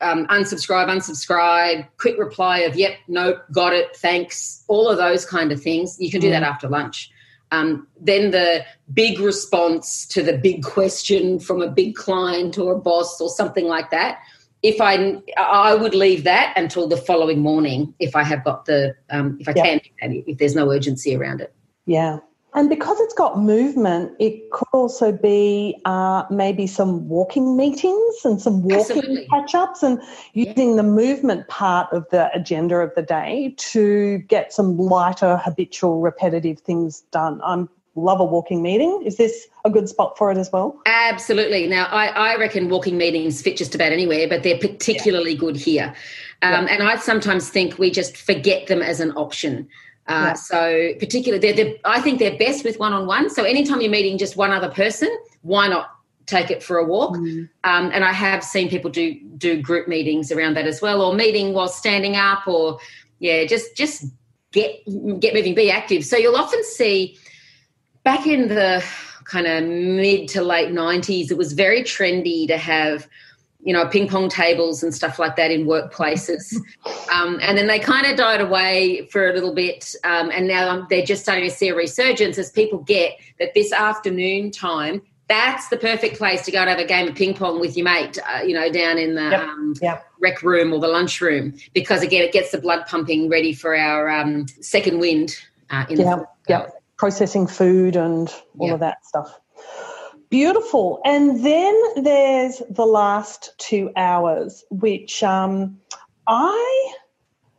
[0.00, 5.50] um, unsubscribe, unsubscribe, quick reply of yep, nope, got it, thanks, all of those kind
[5.50, 5.96] of things.
[5.98, 6.32] You can do mm.
[6.32, 7.10] that after lunch.
[7.52, 12.78] Um, then the big response to the big question from a big client or a
[12.78, 14.18] boss or something like that.
[14.62, 18.94] if I I would leave that until the following morning if I have got the
[19.10, 19.64] um, if I yeah.
[19.64, 19.80] can
[20.26, 21.52] if there's no urgency around it.
[21.84, 22.20] Yeah.
[22.54, 28.40] And because it's got movement, it could also be uh, maybe some walking meetings and
[28.40, 30.00] some walking catch ups and
[30.34, 30.76] using yeah.
[30.76, 36.60] the movement part of the agenda of the day to get some lighter, habitual, repetitive
[36.60, 37.40] things done.
[37.42, 39.02] I'm love a walking meeting.
[39.04, 40.80] Is this a good spot for it as well?
[40.86, 41.66] Absolutely.
[41.66, 45.38] Now, I, I reckon walking meetings fit just about anywhere, but they're particularly yeah.
[45.38, 45.94] good here.
[46.42, 46.74] Um, yeah.
[46.74, 49.68] And I sometimes think we just forget them as an option.
[50.08, 50.32] Uh, yeah.
[50.34, 53.30] So, particularly, they're, they're, I think they're best with one on one.
[53.30, 55.90] So, anytime you're meeting just one other person, why not
[56.26, 57.16] take it for a walk?
[57.16, 57.48] Mm.
[57.64, 61.14] Um, and I have seen people do do group meetings around that as well, or
[61.14, 62.78] meeting while standing up, or
[63.20, 64.04] yeah, just just
[64.50, 64.84] get
[65.20, 66.04] get moving, be active.
[66.04, 67.16] So you'll often see
[68.04, 68.84] back in the
[69.24, 73.08] kind of mid to late 90s, it was very trendy to have
[73.62, 76.56] you know, ping pong tables and stuff like that in workplaces.
[77.12, 79.94] Um, and then they kind of died away for a little bit.
[80.02, 83.72] Um, and now they're just starting to see a resurgence as people get that this
[83.72, 87.60] afternoon time, that's the perfect place to go and have a game of ping pong
[87.60, 89.40] with your mate, uh, you know, down in the yep.
[89.42, 90.06] Um, yep.
[90.20, 91.54] rec room or the lunch room.
[91.74, 95.36] Because again, it gets the blood pumping ready for our um, second wind
[95.70, 96.16] uh, in yeah.
[96.16, 96.26] the.
[96.48, 96.66] Yeah
[97.02, 98.74] processing food and all yeah.
[98.74, 99.40] of that stuff.
[100.32, 101.02] Beautiful.
[101.04, 105.78] And then there's the last two hours, which um,
[106.26, 106.94] I,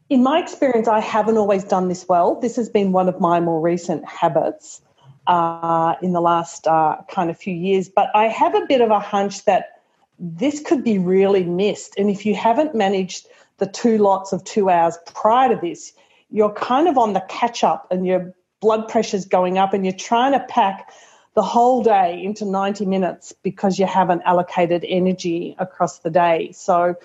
[0.09, 2.39] in my experience, I haven't always done this well.
[2.41, 4.81] This has been one of my more recent habits
[5.27, 7.89] uh, in the last uh, kind of few years.
[7.89, 9.83] But I have a bit of a hunch that
[10.17, 11.93] this could be really missed.
[11.99, 13.27] And if you haven't managed
[13.59, 15.93] the two lots of two hours prior to this,
[16.31, 19.93] you're kind of on the catch up and you're blood pressure's going up and you're
[19.93, 20.89] trying to pack
[21.33, 26.51] the whole day into 90 minutes because you haven't allocated energy across the day.
[26.51, 26.95] So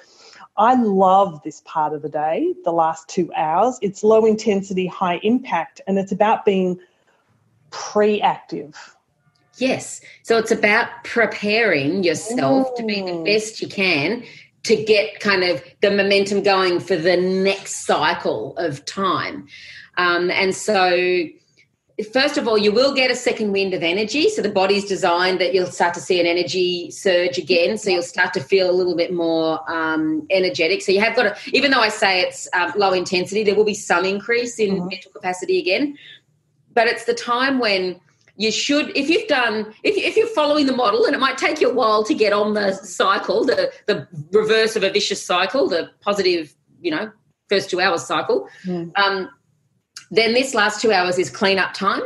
[0.57, 3.79] I love this part of the day, the last two hours.
[3.81, 6.79] It's low intensity, high impact, and it's about being
[7.71, 8.97] pre active.
[9.57, 10.01] Yes.
[10.23, 13.25] So it's about preparing yourself to be the mm.
[13.25, 14.25] best you can
[14.65, 19.49] to get kind of the momentum going for the next cycle of time.
[19.97, 21.25] Um, and so
[22.13, 24.29] first of all, you will get a second wind of energy.
[24.29, 27.77] So the body's designed that you'll start to see an energy surge again.
[27.77, 30.83] So you'll start to feel a little bit more um, energetic.
[30.83, 33.65] So you have got to, even though I say it's um, low intensity, there will
[33.65, 34.89] be some increase in mm-hmm.
[34.89, 35.99] mental capacity again.
[36.73, 38.01] But it's the time when
[38.37, 41.61] you should, if you've done, if, if you're following the model, and it might take
[41.61, 45.69] you a while to get on the cycle, the, the reverse of a vicious cycle,
[45.69, 47.11] the positive, you know,
[47.49, 48.49] first two hours cycle.
[48.65, 48.97] Mm.
[48.97, 49.31] Um,
[50.11, 52.03] then this last two hours is clean up time.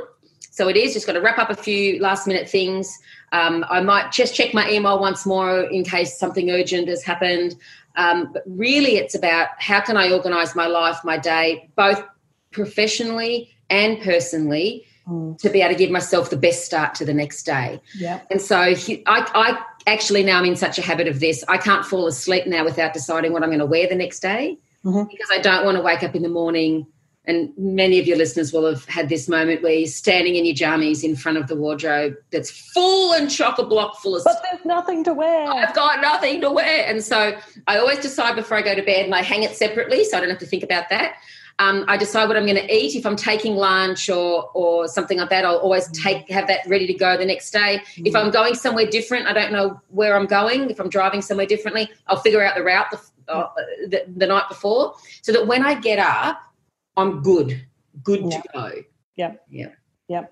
[0.51, 2.99] So it is just got to wrap up a few last minute things.
[3.33, 7.57] Um, I might just check my email once more in case something urgent has happened.
[7.97, 12.03] Um, but really, it's about how can I organise my life, my day, both
[12.51, 15.39] professionally and personally, mm.
[15.39, 17.81] to be able to give myself the best start to the next day.
[17.97, 18.21] Yeah.
[18.31, 18.75] And so I,
[19.07, 21.45] I actually now I'm in such a habit of this.
[21.49, 24.59] I can't fall asleep now without deciding what I'm going to wear the next day
[24.85, 25.05] mm-hmm.
[25.11, 26.87] because I don't want to wake up in the morning
[27.25, 30.55] and many of your listeners will have had this moment where you're standing in your
[30.55, 34.39] jammies in front of the wardrobe that's full and chock a block full of stuff.
[34.43, 38.35] but there's nothing to wear i've got nothing to wear and so i always decide
[38.35, 40.47] before i go to bed and i hang it separately so i don't have to
[40.47, 41.17] think about that
[41.59, 42.97] um, I decide what I'm going to eat.
[42.97, 46.03] If I'm taking lunch or or something like that, I'll always mm.
[46.03, 47.81] take have that ready to go the next day.
[47.97, 48.07] Mm.
[48.07, 50.71] If I'm going somewhere different, I don't know where I'm going.
[50.71, 53.49] If I'm driving somewhere differently, I'll figure out the route the, uh,
[53.89, 56.41] the, the night before, so that when I get up,
[56.97, 57.65] I'm good,
[58.03, 58.41] good yeah.
[58.41, 58.73] to go.
[59.17, 59.35] Yeah.
[59.49, 59.69] Yeah.
[60.09, 60.25] Yeah.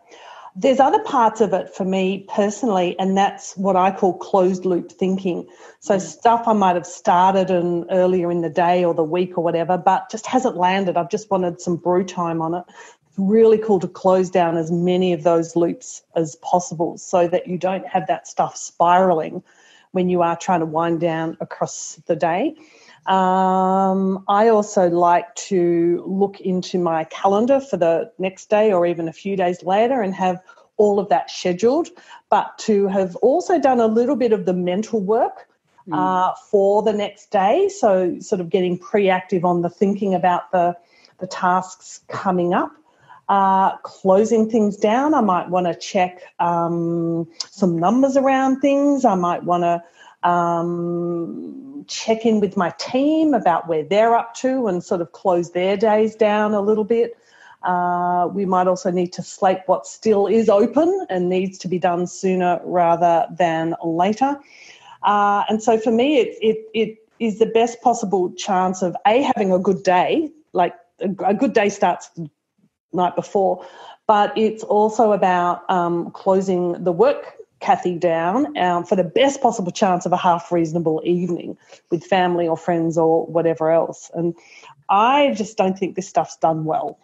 [0.57, 4.91] There's other parts of it for me personally, and that's what I call closed loop
[4.91, 5.47] thinking.
[5.79, 6.01] So, mm.
[6.01, 9.79] stuff I might have started in earlier in the day or the week or whatever,
[9.79, 10.97] but just hasn't landed.
[10.97, 12.65] I've just wanted some brew time on it.
[12.69, 17.47] It's really cool to close down as many of those loops as possible so that
[17.47, 19.45] you don't have that stuff spiraling
[19.93, 22.57] when you are trying to wind down across the day.
[23.07, 29.09] Um, I also like to look into my calendar for the next day or even
[29.09, 30.41] a few days later and have
[30.77, 31.89] all of that scheduled,
[32.31, 35.49] but to have also done a little bit of the mental work
[35.89, 35.95] mm.
[35.95, 37.69] uh, for the next day.
[37.69, 40.77] So, sort of getting pre active on the thinking about the,
[41.19, 42.73] the tasks coming up.
[43.29, 49.05] Uh, closing things down, I might want to check um, some numbers around things.
[49.05, 49.83] I might want to
[50.23, 55.53] um, check in with my team about where they're up to and sort of close
[55.53, 57.17] their days down a little bit.
[57.63, 61.79] Uh, we might also need to slate what still is open and needs to be
[61.79, 64.39] done sooner rather than later.
[65.03, 69.23] Uh, and so for me, it, it, it is the best possible chance of a
[69.23, 72.31] having a good day, like a, good day starts the
[72.93, 73.65] night before,
[74.07, 79.71] but it's also about um, closing the work Kathy down um, for the best possible
[79.71, 81.57] chance of a half reasonable evening
[81.91, 84.11] with family or friends or whatever else.
[84.15, 84.35] And
[84.89, 86.99] I just don't think this stuff's done well.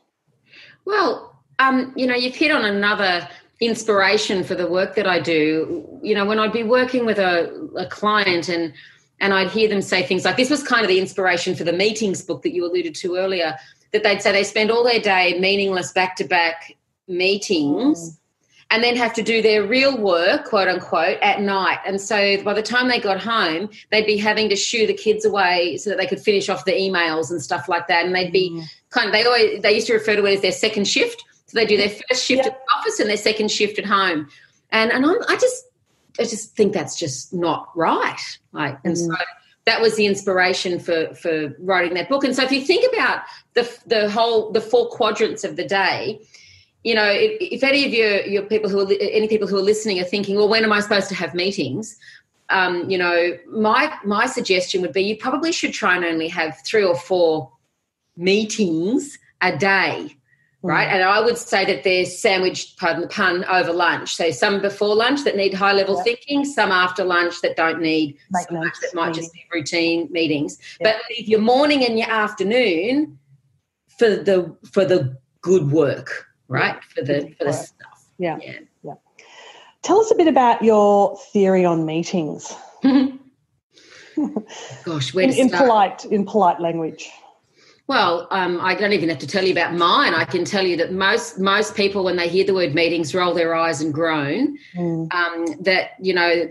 [0.87, 3.29] Well, um, you know, you've hit on another
[3.61, 5.87] inspiration for the work that I do.
[6.03, 8.73] You know, when I'd be working with a, a client and
[9.19, 11.73] and I'd hear them say things like this was kind of the inspiration for the
[11.73, 13.57] meetings book that you alluded to earlier,
[13.93, 16.77] that they'd say they spend all their day meaningless back to back
[17.09, 18.11] meetings.
[18.11, 18.17] Mm
[18.71, 21.79] and then have to do their real work, quote unquote, at night.
[21.87, 25.25] And so by the time they got home, they'd be having to shoo the kids
[25.25, 28.05] away so that they could finish off the emails and stuff like that.
[28.05, 28.65] And they'd be mm.
[28.91, 31.25] kind of, they always, they used to refer to it as their second shift.
[31.47, 34.29] So they do their first shift at the office and their second shift at home.
[34.71, 35.65] And, and I'm, I just,
[36.19, 38.21] I just think that's just not right.
[38.53, 39.07] Like, and mm.
[39.07, 39.15] so
[39.67, 42.25] that was the inspiration for for writing that book.
[42.25, 43.23] And so if you think about
[43.55, 46.21] the the whole the four quadrants of the day,
[46.87, 49.69] you know, if, if any of your your people who are any people who are
[49.73, 51.99] listening are thinking, well, when am I supposed to have meetings?
[52.49, 56.61] Um, you know, my my suggestion would be you probably should try and only have
[56.65, 57.51] three or four
[58.17, 60.17] meetings a day,
[60.63, 60.87] right?
[60.87, 60.93] Mm.
[60.93, 64.15] And I would say that they're sandwiched, pardon the pun, over lunch.
[64.15, 66.05] So some before lunch that need high level yep.
[66.05, 70.59] thinking, some after lunch that don't need so much that might just be routine meetings.
[70.79, 70.95] Yep.
[70.95, 73.19] But leave your morning and your afternoon
[73.99, 76.83] for the for the good work right?
[76.85, 78.07] For the for the stuff.
[78.19, 78.39] Yeah.
[78.43, 78.59] yeah.
[78.83, 78.95] Yeah.
[79.83, 82.53] Tell us a bit about your theory on meetings.
[84.85, 87.09] Gosh, where in, in polite in polite language.
[87.89, 90.13] Well, um, I don't even have to tell you about mine.
[90.13, 93.33] I can tell you that most most people, when they hear the word meetings, roll
[93.33, 94.59] their eyes and groan.
[94.75, 95.13] Mm.
[95.13, 96.47] Um, that you know,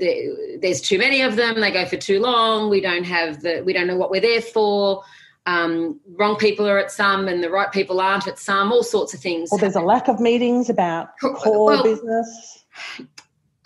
[0.62, 1.60] there's too many of them.
[1.60, 2.70] They go for too long.
[2.70, 3.64] We don't have the.
[3.66, 5.04] We don't know what we're there for
[5.46, 9.14] um, wrong people are at some and the right people aren't at some, all sorts
[9.14, 9.50] of things.
[9.52, 12.66] Well, there's a lack of meetings about core well, business.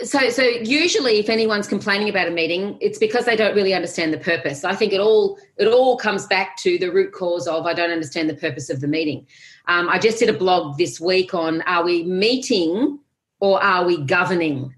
[0.01, 4.13] So, so usually, if anyone's complaining about a meeting, it's because they don't really understand
[4.13, 4.63] the purpose.
[4.63, 7.91] I think it all it all comes back to the root cause of I don't
[7.91, 9.27] understand the purpose of the meeting.
[9.67, 12.99] Um, I just did a blog this week on are we meeting
[13.41, 14.73] or are we governing?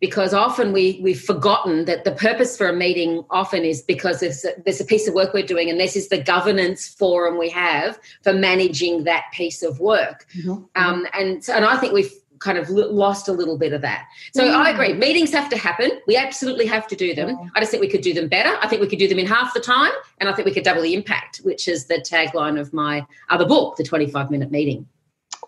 [0.00, 4.44] Because often we we've forgotten that the purpose for a meeting often is because there's
[4.44, 7.50] a, there's a piece of work we're doing and this is the governance forum we
[7.50, 10.26] have for managing that piece of work.
[10.36, 10.64] Mm-hmm.
[10.74, 14.06] um, and and I think we've kind of lost a little bit of that.
[14.32, 14.56] So mm-hmm.
[14.56, 15.90] I agree meetings have to happen.
[16.06, 17.28] We absolutely have to do them.
[17.28, 17.48] Yeah.
[17.54, 18.56] I just think we could do them better.
[18.62, 20.64] I think we could do them in half the time and I think we could
[20.64, 24.88] double the impact which is the tagline of my other book the 25 minute meeting.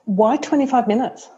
[0.05, 1.31] Why 25 minutes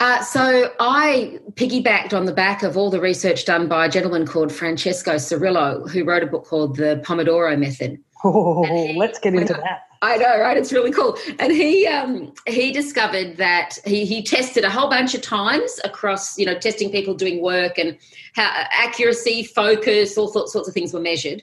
[0.00, 4.26] uh, so I piggybacked on the back of all the research done by a gentleman
[4.26, 7.98] called Francesco Cirillo, who wrote a book called The Pomodoro Method.
[8.24, 9.82] Oh, he, let's get into that.
[10.00, 10.56] I know, right?
[10.56, 11.16] It's really cool.
[11.40, 16.38] And he um, he discovered that he he tested a whole bunch of times across,
[16.38, 17.96] you know, testing people doing work and
[18.34, 21.42] how accuracy, focus, all sorts sorts of things were measured.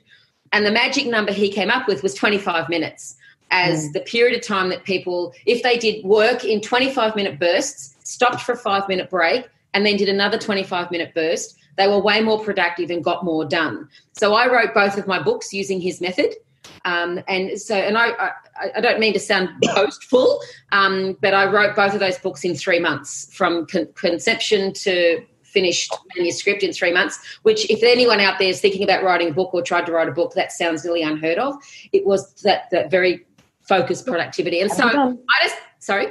[0.52, 3.16] And the magic number he came up with was 25 minutes
[3.50, 3.92] as mm.
[3.92, 8.42] the period of time that people, if they did work in 25 minute bursts, stopped
[8.42, 12.22] for a five minute break, and then did another 25 minute burst, they were way
[12.22, 13.88] more productive and got more done.
[14.12, 16.34] So I wrote both of my books using his method.
[16.84, 18.30] Um, and so, and I, I,
[18.76, 20.40] I, don't mean to sound boastful,
[20.72, 25.24] um, but I wrote both of those books in three months from con- conception to
[25.42, 29.32] finished manuscript in three months, which if anyone out there is thinking about writing a
[29.32, 31.54] book or tried to write a book, that sounds really unheard of.
[31.92, 33.24] It was that, that very
[33.62, 34.60] focused productivity.
[34.60, 36.08] And Can so I just, sorry?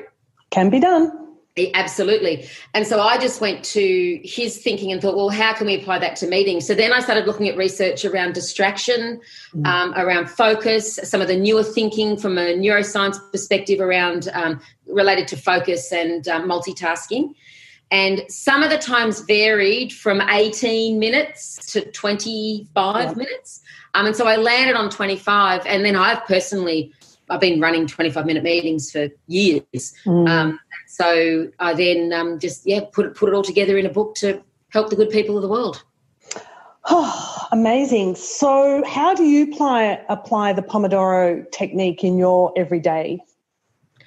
[0.51, 1.24] Can be done.
[1.73, 2.49] Absolutely.
[2.73, 5.99] And so I just went to his thinking and thought, well, how can we apply
[5.99, 6.67] that to meetings?
[6.67, 9.21] So then I started looking at research around distraction,
[9.55, 9.65] mm.
[9.65, 15.29] um, around focus, some of the newer thinking from a neuroscience perspective around um, related
[15.29, 17.33] to focus and um, multitasking.
[17.89, 23.13] And some of the times varied from 18 minutes to 25 yeah.
[23.13, 23.61] minutes.
[23.93, 25.65] Um, and so I landed on 25.
[25.65, 26.91] And then I've personally
[27.29, 29.93] I've been running 25 minute meetings for years.
[30.05, 30.57] Mm.
[30.95, 34.41] So I then um, just yeah put put it all together in a book to
[34.69, 35.83] help the good people of the world.
[36.85, 38.15] Oh, amazing!
[38.15, 43.19] So, how do you apply apply the Pomodoro technique in your everyday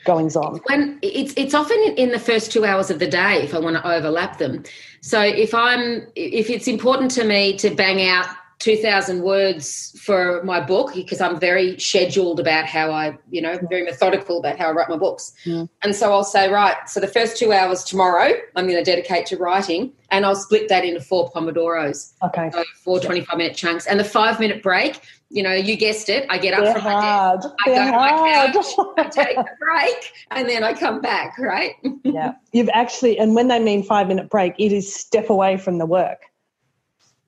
[0.07, 0.61] goings on?
[0.64, 3.77] When it's it's often in the first two hours of the day if I want
[3.77, 4.64] to overlap them.
[5.03, 10.60] So if I'm if it's important to me to bang out 2,000 words for my
[10.60, 14.72] book because I'm very scheduled about how I, you know, very methodical about how I
[14.72, 15.32] write my books.
[15.44, 15.68] Mm.
[15.82, 19.26] And so I'll say, right, so the first two hours tomorrow, I'm going to dedicate
[19.26, 22.14] to writing, and I'll split that into four Pomodoros.
[22.24, 22.50] Okay.
[22.52, 23.86] So four 25 minute chunks.
[23.86, 26.26] And the five minute break, you know, you guessed it.
[26.28, 27.48] I get up there from my desk.
[27.64, 31.38] I go there to my couch, I take a break, and then I come back,
[31.38, 31.74] right?
[32.02, 32.32] yeah.
[32.52, 35.86] You've actually, and when they mean five minute break, it is step away from the
[35.86, 36.28] work.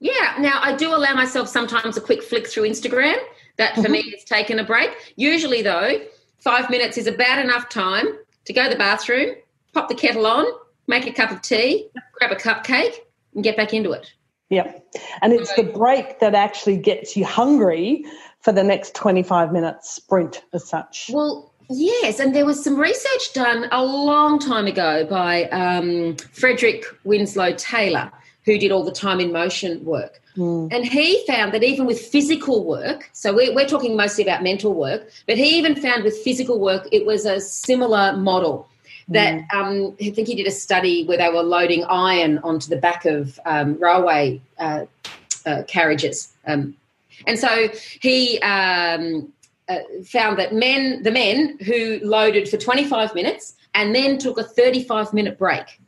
[0.01, 0.35] Yeah.
[0.39, 3.17] Now I do allow myself sometimes a quick flick through Instagram.
[3.59, 3.91] That for Mhm.
[3.91, 4.91] me is taking a break.
[5.17, 6.01] Usually though,
[6.39, 8.07] five minutes is about enough time
[8.47, 9.37] to go to the bathroom,
[9.75, 10.47] pop the kettle on,
[10.87, 12.95] make a cup of tea, grab a cupcake,
[13.35, 14.11] and get back into it.
[14.49, 14.87] Yep.
[15.23, 18.05] And it's the break that actually gets you hungry
[18.41, 21.11] for the next 25 minutes sprint as such.
[21.13, 26.85] Well, yes, and there was some research done a long time ago by um, Frederick
[27.05, 28.11] Winslow Taylor,
[28.51, 30.21] who did all the time in motion work.
[30.37, 30.73] Mm.
[30.73, 34.75] And he found that even with physical work, so we're, we're talking mostly about mental
[34.75, 38.69] work, but he even found with physical work it was a similar model.
[39.09, 42.77] That um, I think he did a study where they were loading iron onto the
[42.77, 44.87] back of um, railway uh,
[45.45, 46.77] uh, carriages, um,
[47.27, 47.71] and so
[48.01, 49.33] he um,
[49.69, 54.45] uh, found that men, the men who loaded for 25 minutes and then took a
[54.45, 55.81] 35 minute break,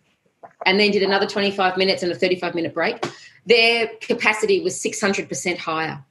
[0.66, 3.05] and then did another 25 minutes and a 35 minute break,
[3.47, 6.05] their capacity was 600% higher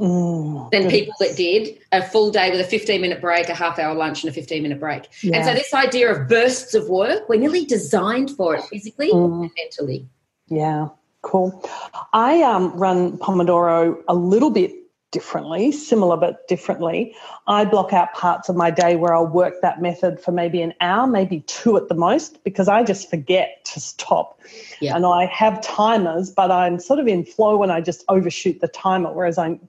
[0.00, 0.70] Mm.
[0.70, 3.96] than people that did a full day with a 15 minute break, a half hour
[3.96, 5.08] lunch, and a 15 minute break.
[5.24, 9.42] And so, this idea of bursts of work, we're nearly designed for it physically Mm.
[9.42, 10.06] and mentally.
[10.46, 10.88] Yeah,
[11.22, 11.68] cool.
[12.12, 14.72] I um, run Pomodoro a little bit
[15.10, 17.14] differently, similar but differently.
[17.46, 20.74] I block out parts of my day where I'll work that method for maybe an
[20.80, 24.40] hour, maybe two at the most, because I just forget to stop.
[24.80, 24.96] Yeah.
[24.96, 28.68] And I have timers, but I'm sort of in flow when I just overshoot the
[28.68, 29.60] timer, whereas I'm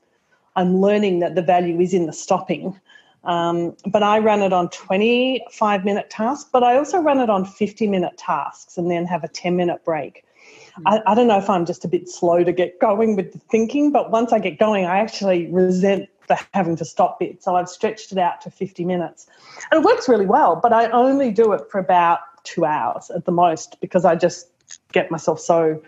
[0.56, 2.78] I'm learning that the value is in the stopping.
[3.24, 7.46] Um, but I run it on 25 minute tasks, but I also run it on
[7.46, 10.26] 50 minute tasks and then have a 10 minute break.
[10.86, 13.40] I, I don't know if I'm just a bit slow to get going with the
[13.40, 17.44] thinking, but once I get going, I actually resent the having to stop bit.
[17.44, 19.28] So I've stretched it out to 50 minutes.
[19.72, 23.26] And it works really well, but I only do it for about two hours at
[23.26, 24.48] the most because I just
[24.92, 25.82] get myself so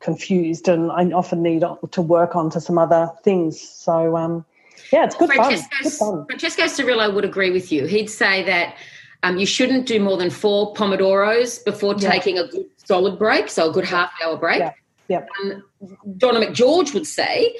[0.00, 3.60] confused and I often need to work on to some other things.
[3.60, 4.44] So, um,
[4.92, 5.50] yeah, it's good fun.
[5.50, 6.26] Good Francesco, fun.
[6.26, 7.86] Francesco Cirillo would agree with you.
[7.86, 8.76] He'd say that
[9.22, 12.10] um, you shouldn't do more than four Pomodoros before Yeah.
[12.10, 14.60] taking a good solid break, so a good half hour break.
[14.60, 14.72] Yeah.
[15.08, 15.28] Yep.
[15.42, 15.64] Um,
[16.16, 17.56] Donna McGeorge would say,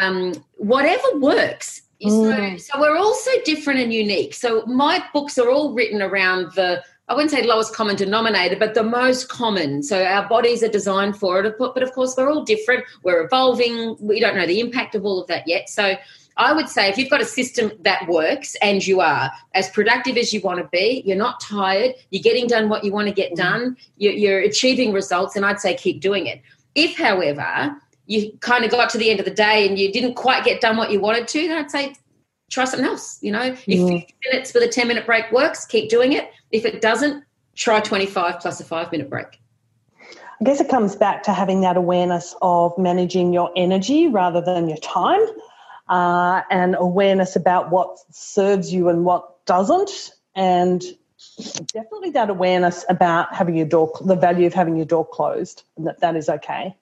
[0.00, 1.82] um, whatever works.
[2.02, 2.58] Mm.
[2.60, 4.34] So, so we're all so different and unique.
[4.34, 8.74] So my books are all written around the I wouldn't say lowest common denominator, but
[8.74, 9.82] the most common.
[9.82, 12.84] So our bodies are designed for it, but, but of course we're all different.
[13.02, 13.96] We're evolving.
[14.00, 15.68] We don't know the impact of all of that yet.
[15.68, 15.96] So
[16.36, 20.16] I would say if you've got a system that works and you are as productive
[20.16, 23.14] as you want to be, you're not tired, you're getting done what you want to
[23.14, 26.40] get done, you're, you're achieving results, and I'd say keep doing it.
[26.74, 27.76] If, however,
[28.06, 30.60] you kind of got to the end of the day and you didn't quite get
[30.60, 31.94] done what you wanted to, then I'd say
[32.50, 33.18] try something else.
[33.22, 34.00] You know, if Mm.
[34.00, 36.30] 50 minutes with a 10 minute break works, keep doing it.
[36.50, 37.24] If it doesn't,
[37.54, 39.40] try 25 plus a five minute break.
[40.40, 44.68] I guess it comes back to having that awareness of managing your energy rather than
[44.68, 45.20] your time,
[45.90, 49.90] uh, and awareness about what serves you and what doesn't,
[50.36, 50.82] and
[51.72, 55.86] definitely that awareness about having your door, the value of having your door closed, and
[55.86, 56.76] that that is okay.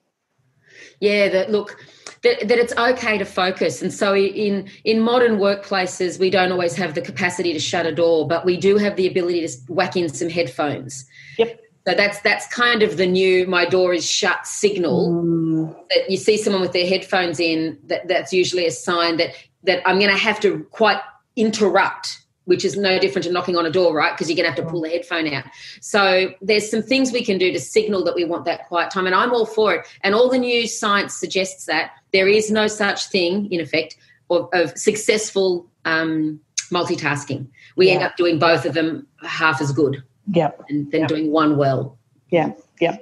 [0.99, 1.83] Yeah, that look
[2.21, 3.81] that, that it's okay to focus.
[3.81, 7.91] And so in in modern workplaces, we don't always have the capacity to shut a
[7.91, 11.05] door, but we do have the ability to whack in some headphones.
[11.37, 11.59] Yep.
[11.89, 15.09] So that's that's kind of the new my door is shut signal.
[15.09, 19.31] Mm, That you see someone with their headphones in, that that's usually a sign that
[19.63, 20.99] that I'm going to have to quite
[21.35, 24.11] interrupt which is no different to knocking on a door, right?
[24.11, 25.43] Because you're going to have to pull the headphone out.
[25.81, 29.05] So there's some things we can do to signal that we want that quiet time,
[29.05, 29.87] and I'm all for it.
[30.01, 33.97] And all the new science suggests that there is no such thing, in effect,
[34.31, 36.39] of, of successful um,
[36.71, 37.47] multitasking.
[37.75, 40.63] We end up doing both of them half as good yep.
[40.69, 41.97] and then doing one well.
[42.29, 42.97] Yeah, yeah.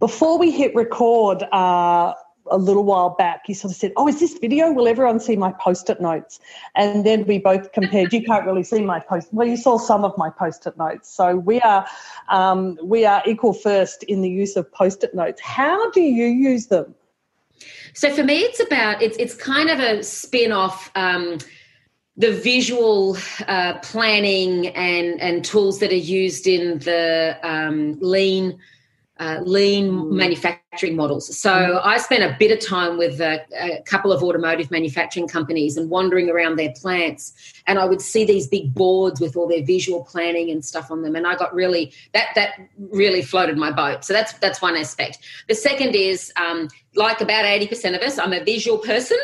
[0.00, 2.14] Before we hit record uh,
[2.50, 4.72] a little while back, you sort of said, Oh, is this video?
[4.72, 6.40] Will everyone see my post it notes?
[6.74, 8.12] And then we both compared.
[8.12, 9.28] You can't really see my post.
[9.32, 11.12] Well, you saw some of my post it notes.
[11.12, 11.86] So we are,
[12.28, 15.40] um, we are equal first in the use of post it notes.
[15.40, 16.94] How do you use them?
[17.94, 20.90] So for me, it's about it's it's kind of a spin off.
[20.94, 21.38] Um,
[22.16, 23.16] the visual
[23.48, 28.58] uh, planning and and tools that are used in the um, lean
[29.18, 30.12] uh, lean mm.
[30.12, 31.38] manufacturing models.
[31.38, 31.80] So mm.
[31.84, 35.90] I spent a bit of time with a, a, couple of automotive manufacturing companies and
[35.90, 37.32] wandering around their plants,
[37.66, 41.02] and I would see these big boards with all their visual planning and stuff on
[41.02, 44.04] them, and I got really that that really floated my boat.
[44.04, 45.18] So that's that's one aspect.
[45.48, 49.18] The second is um, like about eighty percent of us, I'm a visual person.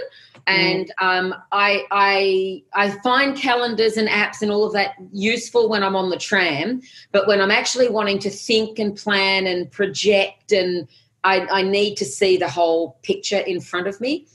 [0.47, 5.83] And um, I, I I find calendars and apps and all of that useful when
[5.83, 6.81] I'm on the tram,
[7.13, 10.89] but when I'm actually wanting to think and plan and project, and
[11.25, 14.27] I, I need to see the whole picture in front of me.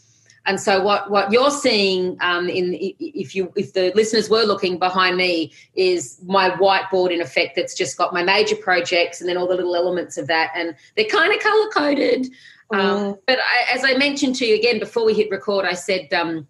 [0.45, 4.77] And so, what, what you're seeing um, in if you if the listeners were looking
[4.77, 9.37] behind me is my whiteboard in effect that's just got my major projects and then
[9.37, 12.27] all the little elements of that, and they're kind of color coded.
[12.71, 13.19] Um, mm.
[13.25, 16.45] but I, as I mentioned to you again before we hit record, I said um,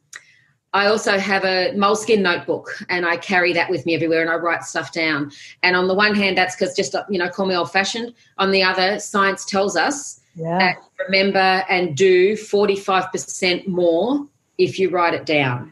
[0.73, 4.35] I also have a moleskin notebook and I carry that with me everywhere and I
[4.35, 5.31] write stuff down.
[5.61, 8.13] And on the one hand, that's because just, you know, call me old fashioned.
[8.39, 10.57] On the other, science tells us yeah.
[10.57, 10.77] that
[11.07, 14.27] remember and do 45% more
[14.57, 15.71] if you write it down.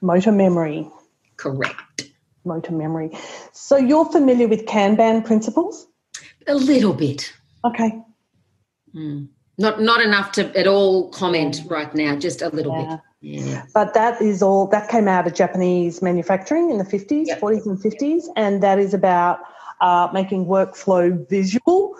[0.00, 0.88] Motor memory.
[1.36, 2.10] Correct.
[2.44, 3.16] Motor memory.
[3.52, 5.86] So you're familiar with Kanban principles?
[6.48, 7.32] A little bit.
[7.64, 8.02] Okay.
[8.94, 9.28] Mm.
[9.58, 12.86] Not not enough to at all comment right now, just a little yeah.
[12.86, 13.00] bit.
[13.22, 13.66] Yeah.
[13.72, 17.40] But that is all that came out of Japanese manufacturing in the 50s, yep.
[17.40, 19.40] 40s, and 50s, and that is about
[19.80, 21.94] uh, making workflow visual,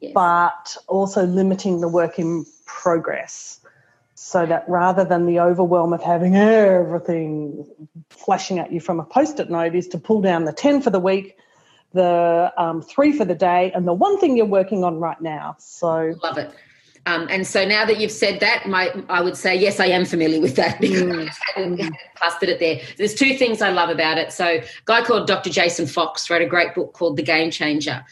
[0.00, 0.12] yes.
[0.14, 3.60] but also limiting the work in progress.
[4.14, 7.66] So that rather than the overwhelm of having everything
[8.08, 10.90] flashing at you from a post it note, is to pull down the 10 for
[10.90, 11.36] the week,
[11.92, 15.56] the um, three for the day, and the one thing you're working on right now.
[15.58, 16.50] So, love it.
[17.06, 20.04] Um, and so now that you've said that, my, I would say, yes, I am
[20.04, 21.28] familiar with that because mm.
[21.28, 22.80] I hadn't plastered it there.
[22.98, 24.32] There's two things I love about it.
[24.32, 25.50] So a guy called Dr.
[25.50, 28.04] Jason Fox wrote a great book called The Game Changer.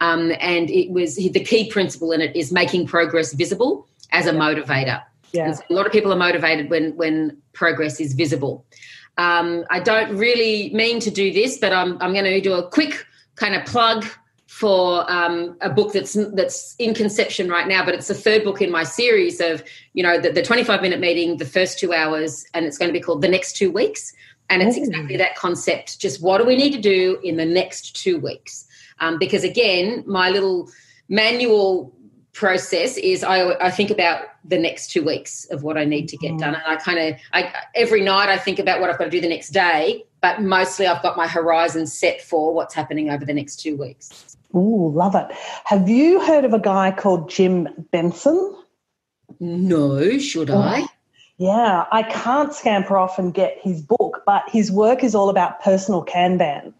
[0.00, 4.32] Um, and it was the key principle in it is making progress visible as a
[4.32, 5.02] motivator.
[5.32, 5.54] Yeah.
[5.68, 8.64] a lot of people are motivated when, when progress is visible.
[9.18, 12.68] Um, I don't really mean to do this, but I'm, I'm going to do a
[12.70, 14.06] quick kind of plug
[14.46, 18.62] for um, a book that's that's in conception right now, but it's the third book
[18.62, 22.44] in my series of you know the, the 25 minute meeting, the first two hours,
[22.54, 24.12] and it's going to be called the next two weeks,
[24.48, 26.00] and it's exactly that concept.
[26.00, 28.66] Just what do we need to do in the next two weeks?
[29.00, 30.70] Um, because again, my little
[31.08, 31.94] manual
[32.32, 36.16] process is I, I think about the next two weeks of what I need to
[36.16, 39.04] get done, and I kind of I every night I think about what I've got
[39.04, 43.10] to do the next day, but mostly I've got my horizon set for what's happening
[43.10, 44.36] over the next two weeks.
[44.54, 45.26] Ooh, love it.
[45.64, 48.56] Have you heard of a guy called Jim Benson?
[49.40, 50.86] No, should oh, I?
[51.36, 55.60] Yeah, I can't scamper off and get his book, but his work is all about
[55.60, 56.72] personal Kanban.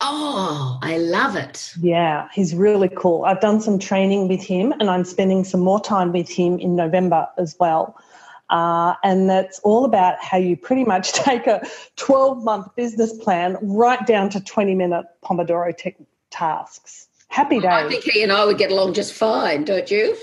[0.00, 1.72] Oh, I love it.
[1.80, 3.24] Yeah, he's really cool.
[3.24, 6.76] I've done some training with him and I'm spending some more time with him in
[6.76, 8.00] November as well.
[8.48, 13.58] Uh, and that's all about how you pretty much take a 12 month business plan
[13.60, 17.08] right down to 20 minute Pomodoro technique tasks.
[17.28, 17.68] Happy day.
[17.68, 20.16] I think he and I would get along just fine, don't you?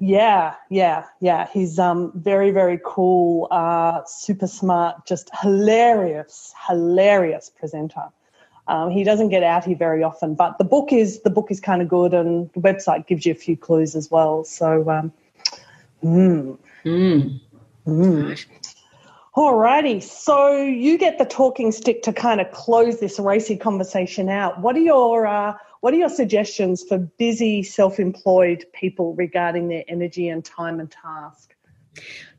[0.00, 1.48] Yeah, yeah, yeah.
[1.52, 8.04] He's um very, very cool, uh, super smart, just hilarious, hilarious presenter.
[8.68, 11.58] Um, he doesn't get out here very often, but the book is the book is
[11.58, 14.44] kind of good, and the website gives you a few clues as well.
[14.44, 15.12] So, um,
[16.04, 16.58] mm.
[16.84, 17.40] Mm.
[17.86, 18.46] Mm.
[19.34, 24.60] Alrighty, so you get the talking stick to kind of close this racy conversation out.
[24.60, 30.28] What are your uh, what are your suggestions for busy, self-employed people regarding their energy
[30.28, 31.54] and time and task?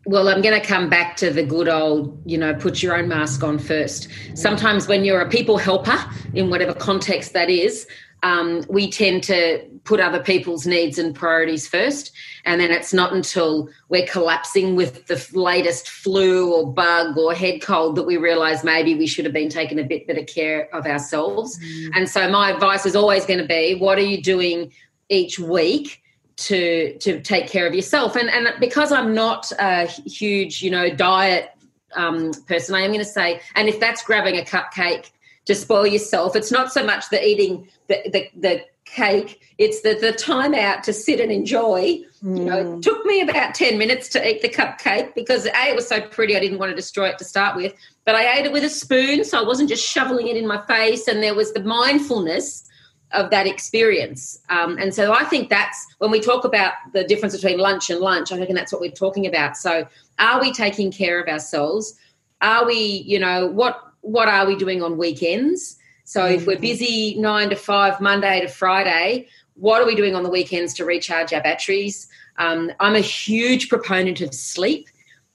[0.06, 3.08] Well, I'm going to come back to the good old, you know, put your own
[3.10, 4.08] mask on first.
[4.34, 5.98] Sometimes when you're a people helper,
[6.34, 7.86] in whatever context that is,
[8.24, 12.12] um, we tend to put other people's needs and priorities first.
[12.46, 17.62] And then it's not until we're collapsing with the latest flu or bug or head
[17.62, 20.86] cold that we realize maybe we should have been taking a bit better care of
[20.86, 21.58] ourselves.
[21.60, 21.92] Mm.
[21.96, 24.72] And so my advice is always going to be what are you doing
[25.10, 26.02] each week?
[26.40, 30.90] To to take care of yourself and and because i'm not a huge you know
[30.90, 31.52] diet
[31.96, 35.12] um, person i am going to say and if that's grabbing a cupcake
[35.50, 36.36] to spoil yourself.
[36.36, 40.84] It's not so much the eating the, the, the cake, it's the, the time out
[40.84, 42.02] to sit and enjoy.
[42.24, 42.38] Mm.
[42.38, 42.82] You know, it mm.
[42.84, 46.38] took me about 10 minutes to eat the cupcake because A, it was so pretty,
[46.38, 47.74] I didn't want to destroy it to start with.
[48.06, 50.64] But I ate it with a spoon, so I wasn't just shoveling it in my
[50.68, 51.08] face.
[51.08, 52.69] And there was the mindfulness
[53.12, 54.40] of that experience.
[54.50, 58.00] Um, and so I think that's when we talk about the difference between lunch and
[58.00, 59.58] lunch, I think that's what we're talking about.
[59.58, 59.88] So
[60.20, 61.96] are we taking care of ourselves?
[62.42, 65.78] Are we, you know, what what are we doing on weekends?
[66.06, 66.62] So if we're mm.
[66.62, 70.86] busy nine to five, Monday to Friday, what are we doing on the weekends to
[70.86, 72.08] recharge our batteries?
[72.38, 74.88] Um, I'm a huge proponent of sleep.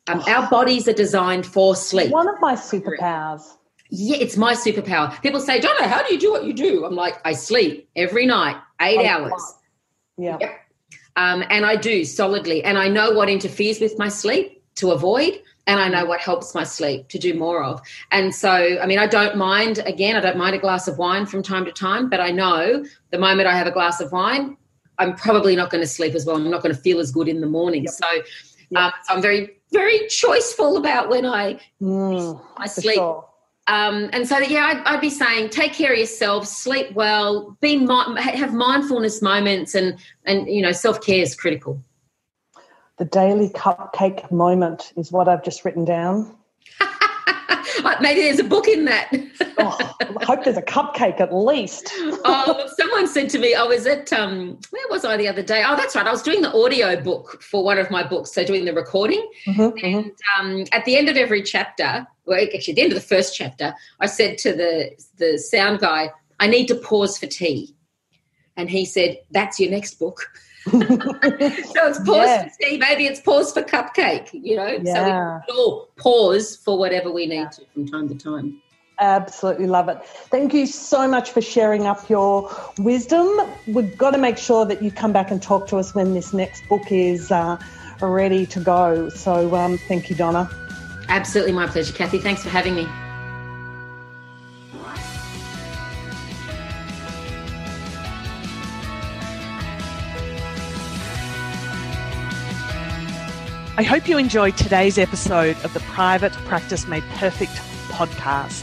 [0.06, 0.32] Um, oh.
[0.32, 2.10] Our bodies are designed for sleep.
[2.10, 3.56] One of my superpowers.
[3.90, 5.20] Yeah, it's my superpower.
[5.22, 6.84] People say, Donna, how do you do what you do?
[6.84, 9.54] I'm like, I sleep every night, eight hours.
[10.16, 10.38] Yeah.
[10.40, 10.60] Yep.
[11.16, 12.64] Um, and I do solidly.
[12.64, 16.54] And I know what interferes with my sleep to avoid and I know what helps
[16.54, 17.80] my sleep to do more of.
[18.10, 21.26] And so, I mean, I don't mind, again, I don't mind a glass of wine
[21.26, 24.56] from time to time, but I know the moment I have a glass of wine,
[24.98, 26.36] I'm probably not going to sleep as well.
[26.36, 27.84] I'm not going to feel as good in the morning.
[27.84, 27.92] Yep.
[27.92, 28.06] So,
[28.70, 28.82] yep.
[28.82, 32.96] Um, so, I'm very, very choiceful about when I, mm, I sleep.
[32.96, 33.24] Sure.
[33.66, 37.86] Um, and so, yeah, I'd, I'd, be saying, take care of yourself, sleep well, be
[37.86, 41.82] have mindfulness moments, and and you know, self care is critical.
[42.98, 46.36] The daily cupcake moment is what I've just written down.
[48.00, 49.10] Maybe there's a book in that.
[49.58, 51.90] oh, I hope there's a cupcake at least.
[51.96, 55.64] oh, someone said to me, I was at, um, where was I the other day?
[55.66, 56.06] Oh, that's right.
[56.06, 59.28] I was doing the audio book for one of my books, so doing the recording.
[59.46, 59.86] Mm-hmm, mm-hmm.
[59.86, 60.46] and mm-hmm.
[60.46, 63.36] Um, at the end of every chapter, well, actually, at the end of the first
[63.36, 66.10] chapter, I said to the, the sound guy,
[66.40, 67.74] I need to pause for tea.
[68.56, 70.30] And he said, That's your next book.
[70.70, 72.56] so it's pause yes.
[72.56, 74.78] for tea, maybe it's pause for cupcake, you know.
[74.82, 74.94] Yeah.
[74.94, 77.48] So we can all pause for whatever we need yeah.
[77.50, 78.60] to from time to time.
[79.00, 80.04] Absolutely love it.
[80.04, 83.28] Thank you so much for sharing up your wisdom.
[83.66, 86.32] We've got to make sure that you come back and talk to us when this
[86.32, 87.58] next book is uh,
[88.00, 89.08] ready to go.
[89.08, 90.48] So um, thank you, Donna.
[91.08, 92.18] Absolutely my pleasure, Kathy.
[92.18, 92.88] Thanks for having me.
[103.76, 107.50] I hope you enjoyed today's episode of the Private Practice Made Perfect
[107.88, 108.62] podcast.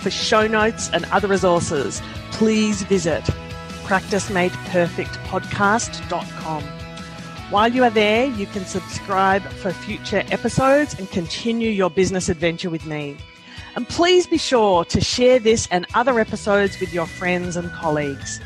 [0.00, 2.00] For show notes and other resources,
[2.32, 3.24] please visit
[3.84, 6.62] practicemadeperfectpodcast.com.
[7.50, 12.70] While you are there, you can subscribe for future episodes and continue your business adventure
[12.70, 13.18] with me.
[13.76, 18.40] And please be sure to share this and other episodes with your friends and colleagues.